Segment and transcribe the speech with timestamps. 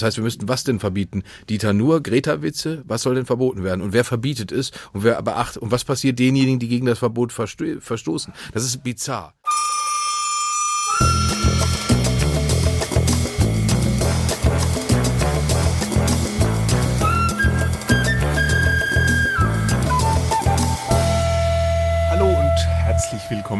[0.00, 1.24] Das heißt, wir müssten was denn verbieten?
[1.50, 3.82] Dieter nur, Greta-Witze, was soll denn verboten werden?
[3.82, 4.70] Und wer verbietet es?
[4.94, 8.32] Und wer beachtet, und was passiert denjenigen, die gegen das Verbot verstoßen?
[8.54, 9.34] Das ist bizarr.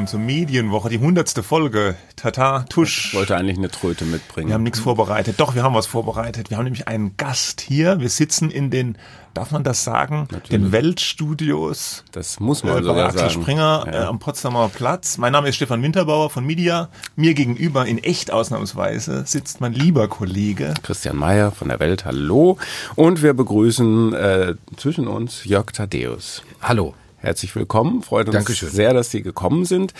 [0.00, 1.94] Willkommen zur Medienwoche, die hundertste Folge.
[2.16, 3.08] Tata, Tusch.
[3.08, 4.48] Ich wollte eigentlich eine Tröte mitbringen.
[4.48, 5.34] Wir haben nichts vorbereitet.
[5.38, 6.48] Doch, wir haben was vorbereitet.
[6.48, 8.00] Wir haben nämlich einen Gast hier.
[8.00, 8.96] Wir sitzen in den,
[9.34, 10.48] darf man das sagen, Natürlich.
[10.48, 12.04] den Weltstudios.
[12.12, 13.42] Das muss man äh, sogar Axel sagen.
[13.42, 13.92] Springer ja.
[13.92, 15.18] äh, am Potsdamer Platz.
[15.18, 16.88] Mein Name ist Stefan Winterbauer von Media.
[17.16, 20.72] Mir gegenüber, in echt ausnahmsweise, sitzt mein lieber Kollege.
[20.82, 22.06] Christian Mayer von der Welt.
[22.06, 22.56] Hallo.
[22.96, 26.42] Und wir begrüßen äh, zwischen uns Jörg Thaddeus.
[26.62, 26.94] Hallo.
[27.20, 28.02] Herzlich willkommen.
[28.02, 28.70] Freut uns Dankeschön.
[28.70, 29.92] sehr, dass Sie gekommen sind.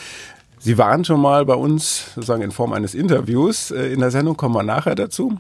[0.59, 4.37] Sie waren schon mal bei uns sozusagen in Form eines Interviews äh, in der Sendung,
[4.39, 5.39] kommen wir nachher dazu.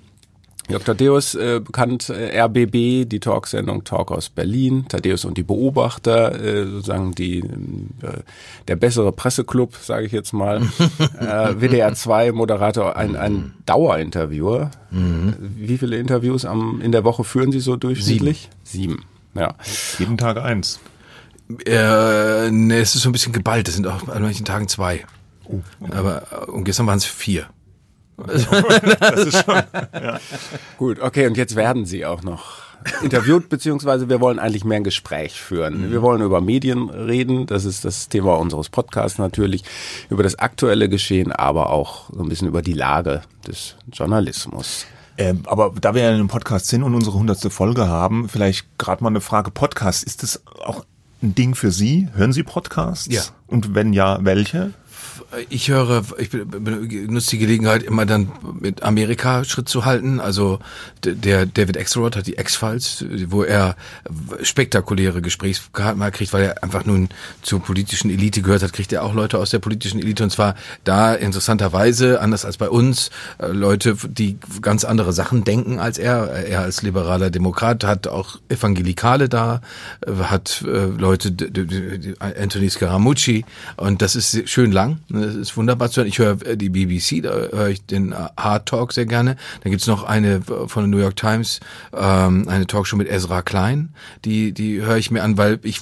[0.68, 6.38] Jörg Thaddeus, äh, bekannt äh, RBB, die Talksendung Talk aus Berlin, Thaddeus und die Beobachter,
[6.38, 8.20] äh, sozusagen die äh,
[8.68, 10.60] der bessere Presseclub, sage ich jetzt mal.
[11.18, 14.70] äh, WDR 2 Moderator, ein, ein Dauerinterviewer.
[14.90, 15.34] Mhm.
[15.56, 18.50] Wie viele Interviews am, in der Woche führen Sie so durchschnittlich?
[18.62, 18.98] Sieben.
[18.98, 19.04] Sieben.
[19.34, 19.54] Ja.
[19.98, 20.78] Jeden Tag eins.
[21.66, 23.68] Äh, ne, es ist so ein bisschen geballt.
[23.68, 25.04] Das sind auch an manchen Tagen zwei.
[25.44, 25.92] Oh, okay.
[25.94, 27.46] Aber äh, und gestern waren es vier.
[28.16, 29.62] das ist schon,
[29.94, 30.20] ja.
[30.76, 32.70] Gut, okay, und jetzt werden Sie auch noch
[33.02, 35.86] interviewt, beziehungsweise wir wollen eigentlich mehr ein Gespräch führen.
[35.88, 35.90] Mhm.
[35.92, 39.64] Wir wollen über Medien reden, das ist das Thema unseres Podcasts natürlich,
[40.08, 44.86] über das aktuelle Geschehen, aber auch so ein bisschen über die Lage des Journalismus.
[45.18, 48.66] Ähm, aber da wir ja in einem Podcast sind und unsere hundertste Folge haben, vielleicht
[48.78, 50.02] gerade mal eine Frage Podcast.
[50.02, 50.84] Ist das auch
[51.22, 52.08] ein Ding für Sie?
[52.14, 53.12] Hören Sie Podcasts?
[53.12, 53.22] Ja.
[53.46, 54.72] Und wenn ja, welche?
[55.48, 60.20] Ich höre, ich benutze die Gelegenheit, immer dann mit Amerika Schritt zu halten.
[60.20, 60.58] Also
[61.04, 63.76] der David Axelrod hat die X-Files, wo er
[64.42, 67.08] spektakuläre Gesprächskarten kriegt, weil er einfach nun
[67.42, 70.56] zur politischen Elite gehört hat, kriegt er auch Leute aus der politischen Elite und zwar
[70.84, 76.28] da interessanterweise, anders als bei uns, äh, Leute, die ganz andere Sachen denken als er.
[76.30, 79.60] Er als liberaler Demokrat hat auch Evangelikale da,
[80.04, 81.32] äh, hat äh, Leute,
[82.18, 83.44] Anthony Scaramucci
[83.76, 84.98] und das ist schön lang.
[85.20, 86.08] Das ist wunderbar zu hören.
[86.08, 89.36] Ich höre äh, die BBC, da höre ich den äh, Hard Talk sehr gerne.
[89.62, 91.60] Dann gibt's noch eine äh, von der New York Times,
[91.92, 93.90] ähm, eine Talkshow mit Ezra Klein.
[94.24, 95.80] Die, die höre ich mir an, weil ich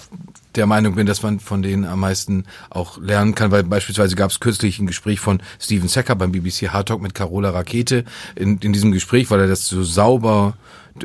[0.55, 4.31] der Meinung bin, dass man von denen am meisten auch lernen kann, weil beispielsweise gab
[4.31, 8.05] es kürzlich ein Gespräch von Steven Secker beim BBC Hard Talk mit Carola Rakete.
[8.35, 10.57] In, in diesem Gespräch, weil er das so sauber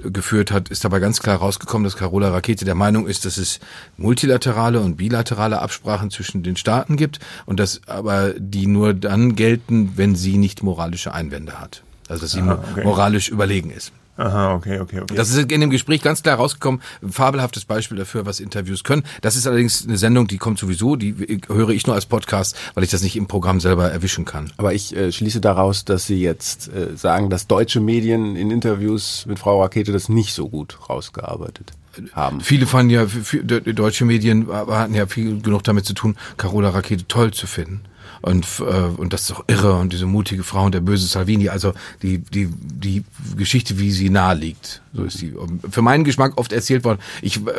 [0.02, 3.59] geführt hat, ist dabei ganz klar rausgekommen, dass Carola Rakete der Meinung ist, dass es
[3.98, 9.94] multilaterale und bilaterale Absprachen zwischen den Staaten gibt und dass aber die nur dann gelten,
[9.96, 11.84] wenn sie nicht moralische Einwände hat.
[12.09, 12.84] Also dass sie Aha, okay.
[12.84, 13.92] moralisch überlegen ist.
[14.16, 15.16] Aha, okay, okay, okay.
[15.16, 16.81] Das ist in dem Gespräch ganz klar rausgekommen.
[17.01, 19.03] Ein fabelhaftes Beispiel dafür, was Interviews können.
[19.22, 22.84] Das ist allerdings eine Sendung, die kommt sowieso, die höre ich nur als Podcast, weil
[22.84, 24.52] ich das nicht im Programm selber erwischen kann.
[24.57, 29.25] Aber ich äh, schließe daraus, dass Sie jetzt äh, sagen, dass deutsche Medien in Interviews
[29.25, 31.73] mit Frau Rakete das nicht so gut rausgearbeitet
[32.13, 32.41] haben.
[32.41, 37.31] Viele fanden ja, deutsche Medien hatten ja viel genug damit zu tun, Carola Rakete toll
[37.31, 37.81] zu finden
[38.23, 41.50] und äh, und das ist doch irre und diese mutige Frau und der böse Salvini,
[41.50, 43.03] also die die die
[43.35, 45.34] Geschichte, wie sie nahe liegt, so ist die
[45.69, 47.00] für meinen Geschmack oft erzählt worden.
[47.22, 47.51] Ich äh,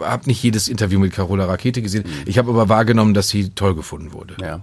[0.00, 2.22] habe nicht jedes Interview mit Carola Rakete gesehen, mhm.
[2.24, 4.36] ich habe aber wahrgenommen, dass sie toll gefunden wurde.
[4.40, 4.62] Ja.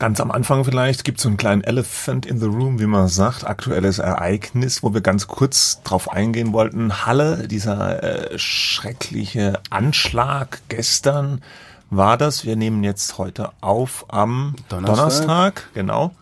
[0.00, 3.08] Ganz am Anfang vielleicht gibt es so einen kleinen Elephant in the Room, wie man
[3.08, 7.06] sagt, aktuelles Ereignis, wo wir ganz kurz drauf eingehen wollten.
[7.06, 8.02] Halle, dieser
[8.32, 11.40] äh, schreckliche Anschlag gestern
[11.90, 12.44] war das.
[12.44, 16.14] Wir nehmen jetzt heute auf am Donnerstag, Donnerstag genau.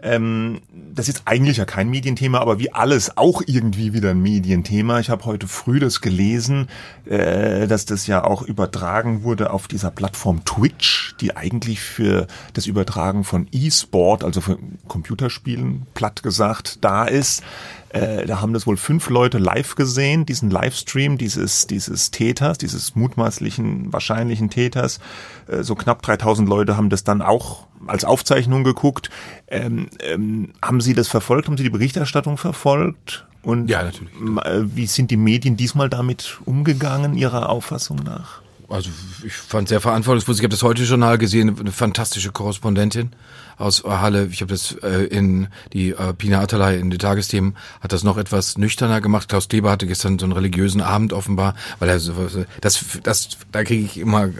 [0.00, 0.60] Ähm,
[0.94, 5.00] das ist eigentlich ja kein Medienthema, aber wie alles auch irgendwie wieder ein Medienthema.
[5.00, 6.68] Ich habe heute früh das gelesen,
[7.04, 12.66] äh, dass das ja auch übertragen wurde auf dieser Plattform Twitch, die eigentlich für das
[12.66, 17.42] Übertragen von E-Sport, also für Computerspielen, platt gesagt, da ist.
[17.90, 22.94] Äh, da haben das wohl fünf Leute live gesehen, diesen Livestream dieses, dieses Täters, dieses
[22.94, 25.00] mutmaßlichen, wahrscheinlichen Täters.
[25.48, 29.10] Äh, so knapp 3000 Leute haben das dann auch als Aufzeichnung geguckt.
[29.46, 31.48] Ähm, ähm, haben Sie das verfolgt?
[31.48, 33.26] Haben Sie die Berichterstattung verfolgt?
[33.42, 34.12] Und ja, natürlich.
[34.44, 38.42] Äh, wie sind die Medien diesmal damit umgegangen, Ihrer Auffassung nach?
[38.68, 38.90] Also
[39.24, 40.34] ich fand sehr verantwortungsvoll.
[40.34, 43.12] Ich habe das heute Journal gesehen, eine fantastische Korrespondentin
[43.58, 44.28] aus Halle.
[44.30, 48.16] Ich habe das äh, in die äh, Pina Atalay in den Tagesthemen hat das noch
[48.16, 49.28] etwas nüchterner gemacht.
[49.28, 52.14] Klaus Kleber hatte gestern so einen religiösen Abend offenbar, weil er so,
[52.60, 54.32] das das da kriege ich immer äh,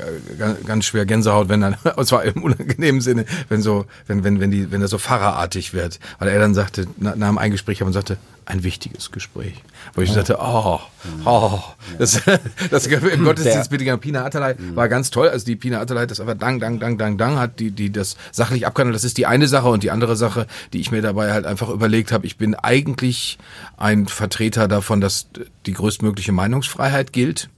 [0.65, 4.51] ganz schwer Gänsehaut, wenn dann und zwar im unangenehmen Sinne, wenn so wenn wenn wenn
[4.51, 7.93] die wenn er so pfarrerartig wird, weil er dann sagte nach, nach einem Eingespräch und
[7.93, 8.19] sagte
[8.49, 9.55] ein wichtiges Gespräch.
[9.95, 10.15] Wo ich oh.
[10.15, 10.81] sagte, oh,
[11.25, 11.61] oh,
[11.99, 12.21] das,
[12.71, 15.29] das im Gottesdienst mit der Pina Atalay war ganz toll.
[15.29, 18.17] Also die Pina Atalay, das einfach dang, dang, dang, dang, dang, hat die, die das
[18.33, 18.97] sachlich abgehandelt.
[18.97, 21.69] Das ist die eine Sache und die andere Sache, die ich mir dabei halt einfach
[21.69, 22.27] überlegt habe.
[22.27, 23.39] Ich bin eigentlich
[23.77, 25.29] ein Vertreter davon, dass
[25.67, 27.51] die größtmögliche Meinungsfreiheit gilt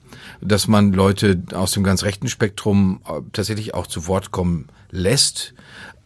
[0.43, 5.55] dass man Leute aus dem ganz rechten Spektrum äh, tatsächlich auch zu Wort kommen lässt.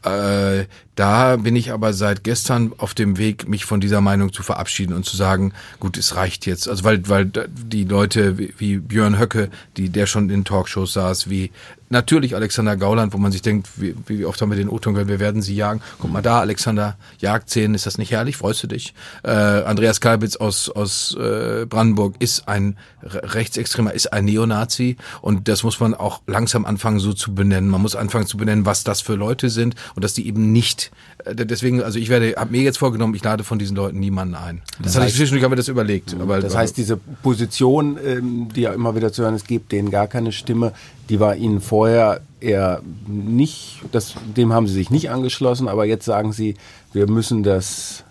[0.04, 0.66] Äh,
[0.96, 4.92] da bin ich aber seit gestern auf dem Weg, mich von dieser Meinung zu verabschieden
[4.92, 6.68] und zu sagen, gut, es reicht jetzt.
[6.68, 11.30] Also weil, weil die Leute wie, wie Björn Höcke, die der schon in Talkshows saß,
[11.30, 11.50] wie
[11.94, 15.08] natürlich Alexander Gauland, wo man sich denkt, wie, wie oft haben wir den O-Ton gehört,
[15.08, 15.80] wir werden sie jagen.
[15.98, 18.36] Guck mal da, Alexander, Jagdszenen, ist das nicht herrlich?
[18.36, 18.92] Freust du dich?
[19.22, 25.62] Äh, Andreas Kalbitz aus, aus äh, Brandenburg ist ein Rechtsextremer, ist ein Neonazi und das
[25.62, 27.70] muss man auch langsam anfangen so zu benennen.
[27.70, 30.90] Man muss anfangen zu benennen, was das für Leute sind und dass die eben nicht
[31.24, 34.34] äh, deswegen, also ich werde, habe mir jetzt vorgenommen, ich lade von diesen Leuten niemanden
[34.34, 34.62] ein.
[34.78, 36.14] Das, das hatte ich zwischendurch mir das überlegt.
[36.20, 39.90] Aber, das heißt, diese Position, ähm, die ja immer wieder zu hören, es gibt denen
[39.90, 40.72] gar keine Stimme,
[41.08, 46.06] die war Ihnen vorher eher nicht, das, dem haben Sie sich nicht angeschlossen, aber jetzt
[46.06, 46.54] sagen Sie,
[46.94, 48.03] wir müssen das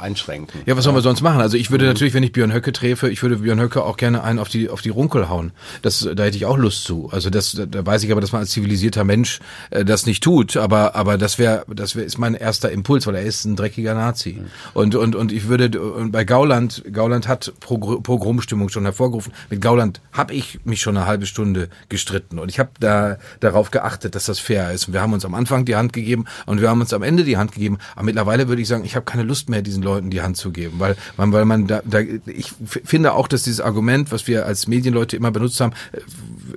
[0.00, 0.62] einschränken.
[0.66, 1.40] Ja, was sollen wir sonst machen?
[1.40, 1.90] Also ich würde mhm.
[1.90, 4.68] natürlich, wenn ich Björn Höcke treffe, ich würde Björn Höcke auch gerne einen auf die
[4.68, 5.52] auf die Runkel hauen.
[5.82, 7.08] Das, da hätte ich auch Lust zu.
[7.12, 9.40] Also das, da weiß ich aber, dass man als zivilisierter Mensch
[9.70, 10.56] äh, das nicht tut.
[10.56, 13.94] Aber aber das wäre das wäre ist mein erster Impuls, weil er ist ein dreckiger
[13.94, 14.38] Nazi.
[14.40, 14.46] Mhm.
[14.74, 19.32] Und und und ich würde und bei Gauland Gauland hat Pogromstimmung schon hervorgerufen.
[19.50, 23.70] Mit Gauland habe ich mich schon eine halbe Stunde gestritten und ich habe da darauf
[23.70, 24.88] geachtet, dass das fair ist.
[24.88, 27.24] Und wir haben uns am Anfang die Hand gegeben und wir haben uns am Ende
[27.24, 27.78] die Hand gegeben.
[27.94, 30.50] Aber mittlerweile würde ich sagen, ich habe keine Lust mehr, diesen Leuten die Hand zu
[30.50, 34.66] geben, weil weil man da, da ich finde auch, dass dieses Argument, was wir als
[34.66, 36.00] Medienleute immer benutzt haben, äh,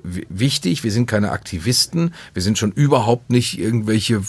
[0.03, 0.83] wichtig.
[0.83, 4.21] Wir sind keine Aktivisten, wir sind schon überhaupt nicht irgendwelche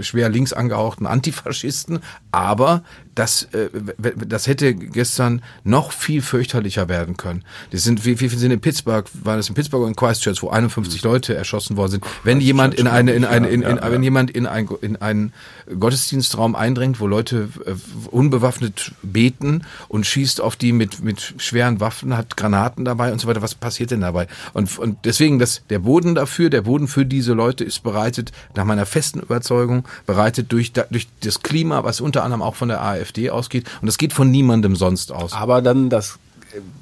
[0.00, 2.00] schwer links angehauchten Antifaschisten,
[2.30, 2.82] aber
[3.14, 3.68] das, äh,
[3.98, 7.44] das hätte gestern noch viel fürchterlicher werden können.
[7.70, 10.48] Das sind, wie, wie viele sind in Pittsburgh, war das in Pittsburgh und Christchurch, wo
[10.48, 11.10] 51 mhm.
[11.10, 12.06] Leute erschossen worden sind.
[12.24, 13.90] Wenn jemand in eine, in eine, in, in, ja.
[13.90, 15.32] wenn jemand in, ein, in einen
[15.78, 17.74] Gottesdienstraum eindringt, wo Leute äh,
[18.10, 23.28] unbewaffnet beten und schießt auf die mit, mit schweren Waffen, hat Granaten dabei und so
[23.28, 24.28] weiter, was passiert denn dabei?
[24.54, 28.64] Und, und deswegen, das, der Boden dafür, der Boden für diese Leute ist bereitet, nach
[28.64, 33.30] meiner festen Überzeugung, bereitet durch, durch das Klima, was unter anderem auch von der AfD
[33.30, 33.68] ausgeht.
[33.80, 35.32] Und das geht von niemandem sonst aus.
[35.32, 36.18] Aber dann das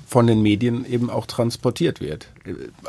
[0.06, 2.29] von den Medien eben auch transportiert wird.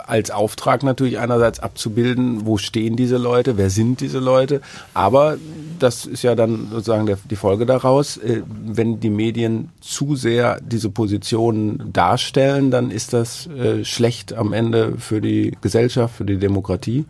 [0.07, 4.61] Als Auftrag natürlich einerseits abzubilden, wo stehen diese Leute, wer sind diese Leute,
[4.93, 5.37] aber
[5.79, 10.59] das ist ja dann sozusagen der, die Folge daraus, äh, wenn die Medien zu sehr
[10.61, 16.37] diese Positionen darstellen, dann ist das äh, schlecht am Ende für die Gesellschaft, für die
[16.37, 17.05] Demokratie.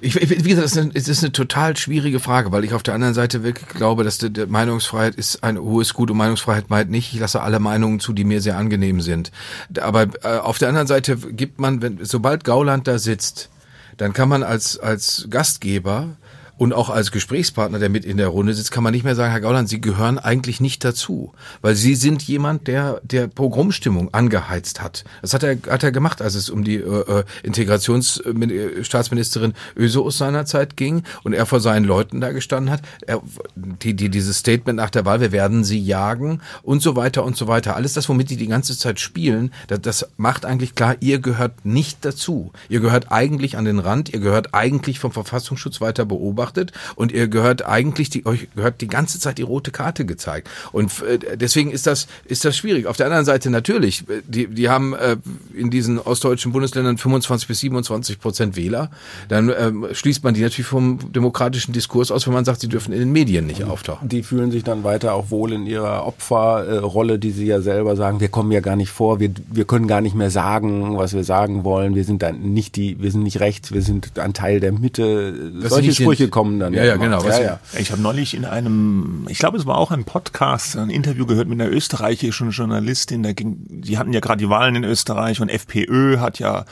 [0.00, 3.14] Ich, wie gesagt, es ist, ist eine total schwierige Frage, weil ich auf der anderen
[3.14, 7.12] Seite wirklich glaube, dass die, die Meinungsfreiheit ist ein hohes Gut und Meinungsfreiheit meint nicht,
[7.12, 9.32] ich lasse alle Meinungen zu, die mir sehr angenehm sind.
[9.80, 13.50] Aber äh, auf der anderen Seite gibt man, wenn, sobald Gauland da sitzt,
[13.96, 16.16] dann kann man als, als Gastgeber
[16.58, 19.30] und auch als Gesprächspartner, der mit in der Runde sitzt, kann man nicht mehr sagen,
[19.30, 21.32] Herr Gauland, Sie gehören eigentlich nicht dazu.
[21.62, 25.04] Weil Sie sind jemand, der, der Pogromstimmung angeheizt hat.
[25.22, 30.76] Das hat er, hat er gemacht, als es um die äh, äh Integrationsstaatsministerin Öseus seinerzeit
[30.76, 32.82] ging und er vor seinen Leuten da gestanden hat.
[33.06, 33.22] Er,
[33.54, 37.36] die, die, dieses Statement nach der Wahl, wir werden sie jagen und so weiter und
[37.36, 37.76] so weiter.
[37.76, 41.64] Alles das, womit die die ganze Zeit spielen, das, das macht eigentlich klar, ihr gehört
[41.64, 42.50] nicht dazu.
[42.68, 47.12] Ihr gehört eigentlich an den Rand, ihr gehört eigentlich vom Verfassungsschutz weiter beobachtet beobachtet und
[47.12, 50.48] ihr gehört eigentlich die, euch gehört die ganze Zeit die rote Karte gezeigt.
[50.72, 52.86] Und äh, deswegen ist das, ist das schwierig.
[52.86, 55.16] Auf der anderen Seite natürlich, die, die haben äh,
[55.54, 58.90] in diesen ostdeutschen Bundesländern 25 bis 27 Prozent Wähler.
[59.28, 62.92] Dann ähm, schließt man die natürlich vom demokratischen Diskurs aus, wenn man sagt, sie dürfen
[62.92, 64.08] in den Medien nicht auftauchen.
[64.08, 68.20] Die fühlen sich dann weiter auch wohl in ihrer Opferrolle, die sie ja selber sagen,
[68.20, 71.24] wir kommen ja gar nicht vor, wir, wir können gar nicht mehr sagen, was wir
[71.24, 74.60] sagen wollen, wir sind dann nicht die, wir sind nicht rechts, wir sind ein Teil
[74.60, 75.50] der Mitte.
[75.60, 76.72] Das Solche Sprüche kommen dann.
[76.72, 77.22] Ja, ja, genau.
[77.24, 77.60] Ja, ja.
[77.78, 81.48] Ich habe neulich in einem, ich glaube, es war auch ein Podcast, ein Interview gehört
[81.48, 83.22] mit einer österreichischen Journalistin.
[83.22, 86.64] Da ging, die hatten ja gerade die Wahlen in Österreich und FPÖ hat ja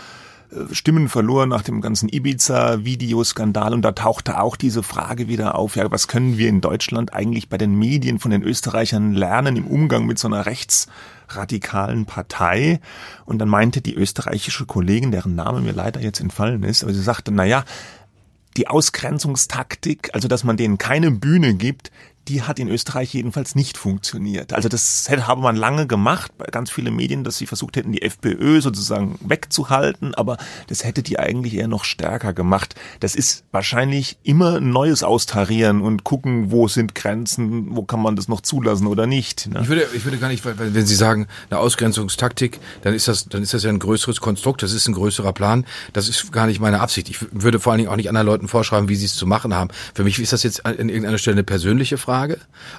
[0.51, 5.77] äh, Stimmen verloren nach dem ganzen Ibiza-Videoskandal und da tauchte auch diese Frage wieder auf,
[5.77, 9.67] ja, was können wir in Deutschland eigentlich bei den Medien von den Österreichern lernen im
[9.67, 12.81] Umgang mit so einer rechtsradikalen Partei?
[13.25, 17.03] Und dann meinte die österreichische Kollegin, deren Name mir leider jetzt entfallen ist, aber sie
[17.03, 17.65] sagte, na ja,
[18.57, 21.91] die Ausgrenzungstaktik, also dass man denen keine Bühne gibt,
[22.29, 24.53] die hat in Österreich jedenfalls nicht funktioniert.
[24.53, 27.93] Also das hätte, habe man lange gemacht bei ganz vielen Medien, dass sie versucht hätten,
[27.93, 32.75] die FPÖ sozusagen wegzuhalten, aber das hätte die eigentlich eher noch stärker gemacht.
[33.01, 38.17] Das ist wahrscheinlich immer ein neues Austarieren und gucken, wo sind Grenzen, wo kann man
[38.17, 39.49] das noch zulassen oder nicht.
[39.49, 39.61] Ne?
[39.63, 43.29] Ich würde, ich würde gar nicht, weil, wenn Sie sagen, eine Ausgrenzungstaktik, dann ist das,
[43.29, 45.65] dann ist das ja ein größeres Konstrukt, das ist ein größerer Plan.
[45.93, 47.09] Das ist gar nicht meine Absicht.
[47.09, 49.55] Ich würde vor allen Dingen auch nicht anderen Leuten vorschreiben, wie sie es zu machen
[49.55, 49.71] haben.
[49.95, 52.16] Für mich ist das jetzt an irgendeiner Stelle eine persönliche Frage.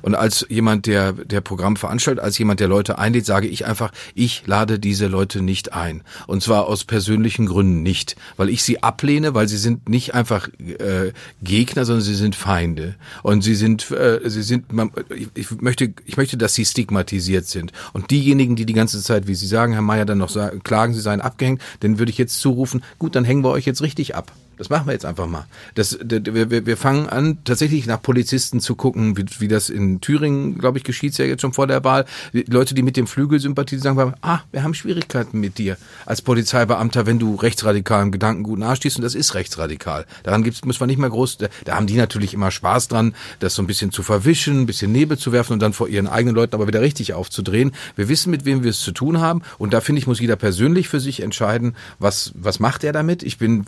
[0.01, 3.91] Und als jemand, der, der Programm veranstaltet, als jemand, der Leute einlädt, sage ich einfach,
[4.15, 6.03] ich lade diese Leute nicht ein.
[6.27, 8.15] Und zwar aus persönlichen Gründen nicht.
[8.35, 12.95] Weil ich sie ablehne, weil sie sind nicht einfach äh, Gegner, sondern sie sind Feinde.
[13.23, 14.91] Und sie sind, äh, sie sind, man,
[15.33, 17.71] ich möchte, ich möchte, dass sie stigmatisiert sind.
[17.93, 20.93] Und diejenigen, die die ganze Zeit, wie Sie sagen, Herr Mayer, dann noch sagen, klagen,
[20.93, 24.15] sie seien abgehängt, den würde ich jetzt zurufen, gut, dann hängen wir euch jetzt richtig
[24.15, 24.31] ab.
[24.57, 25.45] Das machen wir jetzt einfach mal.
[25.75, 30.57] Das, wir, wir fangen an, tatsächlich nach Polizisten zu gucken, wie, wie das in Thüringen,
[30.57, 32.05] glaube ich, geschieht ja jetzt schon vor der Wahl.
[32.33, 36.21] Die Leute, die mit dem Flügel sympathisieren, sagen, ah, wir haben Schwierigkeiten mit dir als
[36.21, 40.05] Polizeibeamter, wenn du rechtsradikalen Gedankengut nahestehst und das ist rechtsradikal.
[40.23, 43.13] Daran gibt's, muss man nicht mehr groß, da, da haben die natürlich immer Spaß dran,
[43.39, 46.07] das so ein bisschen zu verwischen, ein bisschen Nebel zu werfen und dann vor ihren
[46.07, 47.73] eigenen Leuten aber wieder richtig aufzudrehen.
[47.95, 50.35] Wir wissen, mit wem wir es zu tun haben und da finde ich, muss jeder
[50.35, 53.21] persönlich für sich entscheiden, was, was macht er damit.
[53.23, 53.65] Ich bin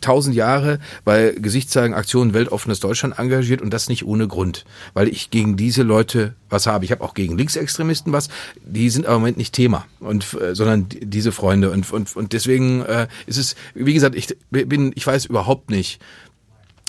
[0.00, 4.64] tausend tausend Jahre bei Gesichtszeigen Aktionen Weltoffenes Deutschland engagiert und das nicht ohne Grund,
[4.94, 6.84] weil ich gegen diese Leute was habe.
[6.84, 8.28] Ich habe auch gegen Linksextremisten was,
[8.64, 9.84] die sind aber im Moment nicht Thema.
[9.98, 11.70] Und äh, sondern diese Freunde.
[11.72, 16.00] Und und und deswegen äh, ist es wie gesagt, ich bin ich weiß überhaupt nicht,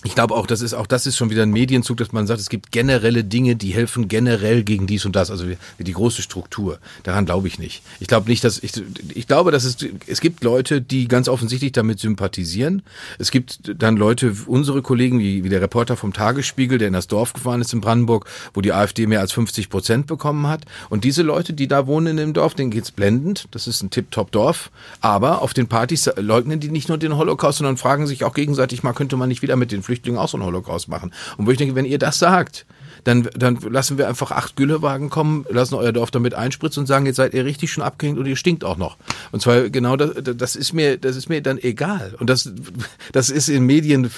[0.03, 2.39] ich glaube auch, das ist auch das ist schon wieder ein Medienzug, dass man sagt,
[2.39, 5.45] es gibt generelle Dinge, die helfen generell gegen dies und das, also
[5.79, 6.79] die große Struktur.
[7.03, 7.83] Daran glaube ich nicht.
[8.00, 8.74] Ich glaube nicht, dass ich
[9.13, 12.81] ich glaube, dass es es gibt Leute, die ganz offensichtlich damit sympathisieren.
[13.17, 17.07] Es gibt dann Leute, unsere Kollegen wie, wie der Reporter vom Tagesspiegel, der in das
[17.07, 20.65] Dorf gefahren ist in Brandenburg, wo die AfD mehr als 50 Prozent bekommen hat.
[20.89, 23.48] Und diese Leute, die da wohnen in dem Dorf, denen geht's blendend.
[23.51, 24.72] Das ist ein Tip-Top-Dorf.
[25.01, 28.83] Aber auf den Partys leugnen die nicht nur den Holocaust, sondern fragen sich auch gegenseitig
[28.83, 31.13] mal, könnte man nicht wieder mit den Flüchtlingen auch so einen Holocaust machen.
[31.38, 32.65] Und wo ich denke, wenn ihr das sagt,
[33.03, 37.05] dann, dann lassen wir einfach acht Güllewagen kommen, lassen euer Dorf damit einspritzen und sagen,
[37.05, 38.98] jetzt seid ihr richtig schon abgehängt und ihr stinkt auch noch.
[39.31, 42.15] Und zwar genau das, das ist mir, das ist mir dann egal.
[42.19, 42.51] Und das,
[43.12, 44.10] das ist in Medien,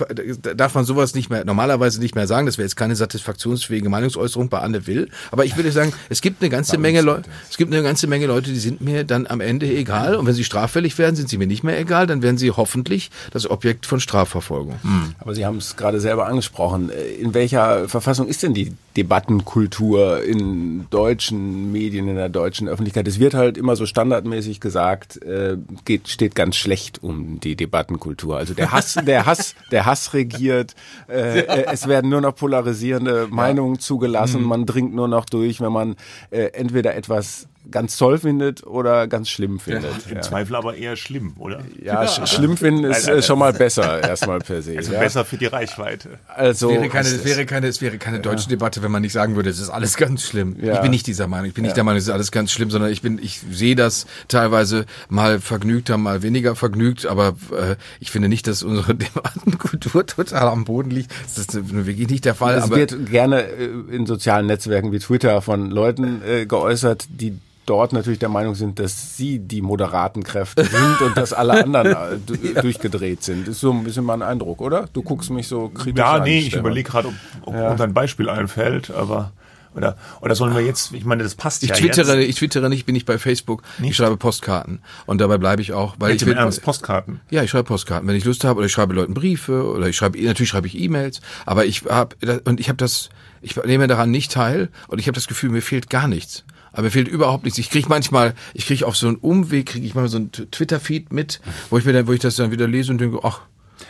[0.55, 2.45] darf man sowas nicht mehr, normalerweise nicht mehr sagen.
[2.45, 5.09] Das wäre jetzt keine satisfaktionsfähige Meinungsäußerung bei Anne Will.
[5.31, 8.27] Aber ich würde sagen, es gibt eine ganze Menge Leute, es gibt eine ganze Menge
[8.27, 10.15] Leute, die sind mir dann am Ende egal.
[10.15, 12.07] Und wenn sie straffällig werden, sind sie mir nicht mehr egal.
[12.07, 14.75] Dann werden sie hoffentlich das Objekt von Strafverfolgung.
[14.81, 15.15] Hm.
[15.19, 16.89] Aber Sie haben es gerade selber angesprochen.
[17.19, 23.07] In welcher Verfassung ist denn die Debattenkultur in deutschen Medien, in der deutschen Öffentlichkeit.
[23.07, 28.37] Es wird halt immer so standardmäßig gesagt, äh, geht, steht ganz schlecht um die Debattenkultur.
[28.37, 30.75] Also der Hass, der Hass, der Hass regiert.
[31.09, 34.41] Äh, äh, es werden nur noch polarisierende Meinungen zugelassen.
[34.41, 34.47] Mhm.
[34.47, 35.95] Man dringt nur noch durch, wenn man
[36.31, 39.83] äh, entweder etwas ganz toll findet oder ganz schlimm findet.
[40.05, 40.21] Ja, Im ja.
[40.21, 41.63] Zweifel aber eher schlimm, oder?
[41.81, 42.27] Ja, ja.
[42.27, 44.77] schlimm finden ist nein, nein, schon mal besser, erstmal per se.
[44.77, 46.19] Also besser für die Reichweite.
[46.27, 49.13] Also, es wäre keine, es wäre keine, es wäre keine deutsche Debatte, wenn man nicht
[49.13, 50.55] sagen würde, es ist alles ganz schlimm.
[50.61, 51.47] Ich bin nicht dieser Meinung.
[51.47, 53.75] Ich bin nicht der Meinung, es ist alles ganz schlimm, sondern ich bin, ich sehe
[53.75, 60.05] das teilweise mal vergnügter, mal weniger vergnügt, aber äh, ich finde nicht, dass unsere Debattenkultur
[60.05, 61.11] total am Boden liegt.
[61.23, 62.57] Das ist wirklich nicht der Fall.
[62.57, 67.93] Es wird gerne äh, in sozialen Netzwerken wie Twitter von Leuten äh, geäußert, die dort
[67.93, 72.53] natürlich der Meinung sind, dass sie die moderaten Kräfte sind und dass alle anderen äh,
[72.53, 72.61] ja.
[72.61, 73.47] durchgedreht sind.
[73.47, 74.87] Das ist so ein bisschen mein Eindruck, oder?
[74.93, 76.19] Du guckst mich so kritisch ja, an.
[76.19, 77.13] Ja, nee, ich überlege gerade, ob,
[77.47, 77.71] ob ja.
[77.71, 79.31] uns ein Beispiel einfällt, aber
[79.75, 82.29] oder, oder sollen wir jetzt, ich meine, das passt ich ja twittere, jetzt.
[82.29, 83.61] Ich twittere nicht, bin nicht bei Facebook.
[83.77, 83.91] Nicht?
[83.91, 84.79] Ich schreibe Postkarten.
[85.05, 85.95] Und dabei bleibe ich auch.
[85.99, 87.19] Weil Echt ich will, Ernst, Postkarten?
[87.29, 88.57] Ja, ich schreibe Postkarten, wenn ich Lust habe.
[88.57, 89.65] Oder ich schreibe Leuten Briefe.
[89.69, 91.19] Oder ich schreibe, natürlich schreibe ich E-Mails.
[91.45, 93.09] Aber ich habe, und ich habe das,
[93.41, 94.69] ich nehme daran nicht teil.
[94.87, 96.45] Und ich habe das Gefühl, mir fehlt gar nichts.
[96.75, 97.57] Aber mir fehlt überhaupt nichts.
[97.57, 101.13] Ich kriege manchmal, ich kriege auf so einen Umweg, kriege ich mal so einen Twitter-Feed
[101.13, 101.39] mit,
[101.69, 103.41] wo ich mir dann, wo ich das dann wieder lese und denke, ach,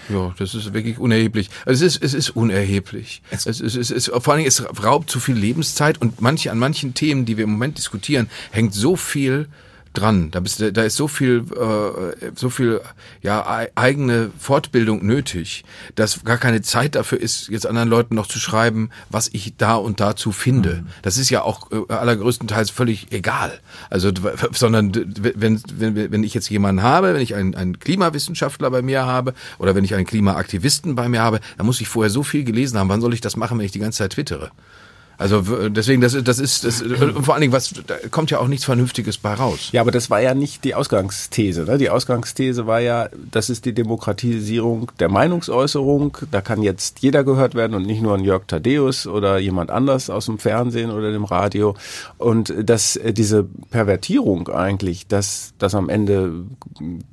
[0.09, 1.49] ja, das ist wirklich unerheblich.
[1.65, 3.23] Also es ist, es ist unerheblich.
[3.31, 6.51] Es, es, es, es, es, vor allen Dingen, es raubt zu viel Lebenszeit und manche,
[6.51, 9.47] an manchen Themen, die wir im Moment diskutieren, hängt so viel
[9.97, 10.31] dran.
[10.31, 12.81] Da, bist, da ist so viel, äh, so viel
[13.21, 18.39] ja, eigene Fortbildung nötig, dass gar keine Zeit dafür ist, jetzt anderen Leuten noch zu
[18.39, 20.83] schreiben, was ich da und dazu finde.
[20.83, 20.87] Mhm.
[21.01, 23.59] Das ist ja auch äh, allergrößtenteils völlig egal.
[23.89, 24.11] Also,
[24.51, 29.05] sondern wenn, wenn, wenn ich jetzt jemanden habe, wenn ich einen, einen Klimawissenschaftler bei mir
[29.05, 32.43] habe oder wenn ich einen Klimaaktivisten bei mir habe, dann muss ich vorher so viel
[32.43, 32.89] gelesen haben.
[32.89, 34.51] Wann soll ich das machen, wenn ich die ganze Zeit twittere?
[35.17, 36.83] Also deswegen, das, ist- das ist, das,
[37.21, 39.69] vor allen Dingen, was, da kommt ja auch nichts Vernünftiges bei raus.
[39.71, 41.63] Ja, aber das war ja nicht die Ausgangsthese.
[41.63, 41.77] Ne?
[41.77, 46.17] Die Ausgangsthese war ja, das ist die Demokratisierung der Meinungsäußerung.
[46.31, 50.09] Da kann jetzt jeder gehört werden und nicht nur ein Jörg Thaddeus oder jemand anders
[50.09, 51.75] aus dem Fernsehen oder dem Radio.
[52.17, 56.31] Und dass äh, diese Pervertierung eigentlich, dass, dass am Ende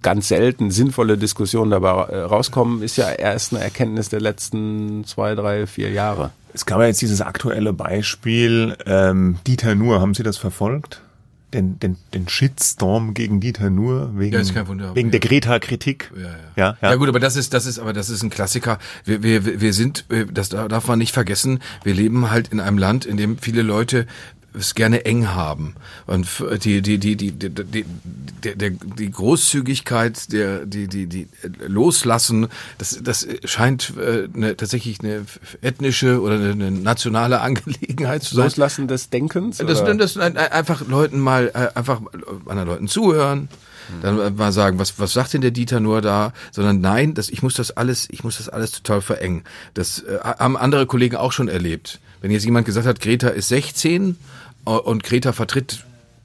[0.03, 5.35] ganz selten sinnvolle Diskussionen dabei äh, rauskommen, ist ja erst eine Erkenntnis der letzten zwei,
[5.35, 6.31] drei, vier Jahre.
[6.55, 11.01] Es gab ja jetzt dieses aktuelle Beispiel, ähm, Dieter Nuhr, haben Sie das verfolgt?
[11.55, 14.95] Den, den, den Shitstorm gegen Dieter Nuhr wegen, Ja, ist kein Wunder.
[14.95, 15.13] wegen Ja.
[15.13, 16.11] der Greta-Kritik.
[16.17, 16.29] Ja, ja.
[16.57, 16.91] Ja, ja.
[16.91, 18.79] Ja gut, aber das ist, das ist, aber das ist ein Klassiker.
[19.05, 21.59] Wir, wir, wir sind, äh, das darf man nicht vergessen.
[21.85, 24.07] Wir leben halt in einem Land, in dem viele Leute
[24.59, 25.75] es gerne eng haben
[26.07, 26.27] und
[26.65, 27.85] die die die die die die,
[28.55, 31.29] die, die, Großzügigkeit der die die die
[31.67, 35.25] loslassen das das scheint äh, eine, tatsächlich eine
[35.63, 39.59] ethnische oder eine, nationale Angelegenheit zu sein Loslassen des Denkens?
[39.59, 42.01] das, das, ein- ein- einfach Leuten mal, äh, einfach
[42.47, 43.49] anderen Leuten zuhören,
[44.03, 47.29] dann äh, mal sagen, was, was sagt denn der Dieter nur da, sondern nein, das,
[47.29, 49.45] ich muss das alles, ich muss das alles total verengen.
[49.75, 52.01] Das äh, haben andere Kollegen auch schon erlebt.
[52.21, 54.15] Wenn jetzt jemand gesagt hat, Greta ist 16 äh,
[54.65, 55.85] und Greta vertritt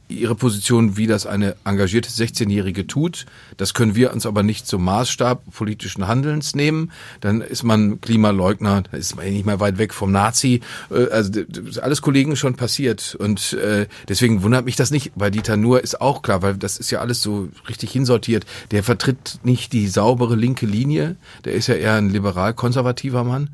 [0.09, 3.25] ihre Position, wie das eine engagierte 16-Jährige tut.
[3.57, 6.91] Das können wir uns aber nicht zum Maßstab politischen Handelns nehmen.
[7.19, 10.61] Dann ist man Klimaleugner, ist man nicht mehr weit weg vom Nazi.
[10.89, 11.31] Äh, Also
[11.81, 13.15] alles Kollegen schon passiert.
[13.15, 15.11] Und äh, deswegen wundert mich das nicht.
[15.15, 18.45] Bei Dieter Nuhr ist auch klar, weil das ist ja alles so richtig hinsortiert.
[18.71, 21.17] Der vertritt nicht die saubere linke Linie.
[21.43, 23.49] Der ist ja eher ein liberal-konservativer Mann.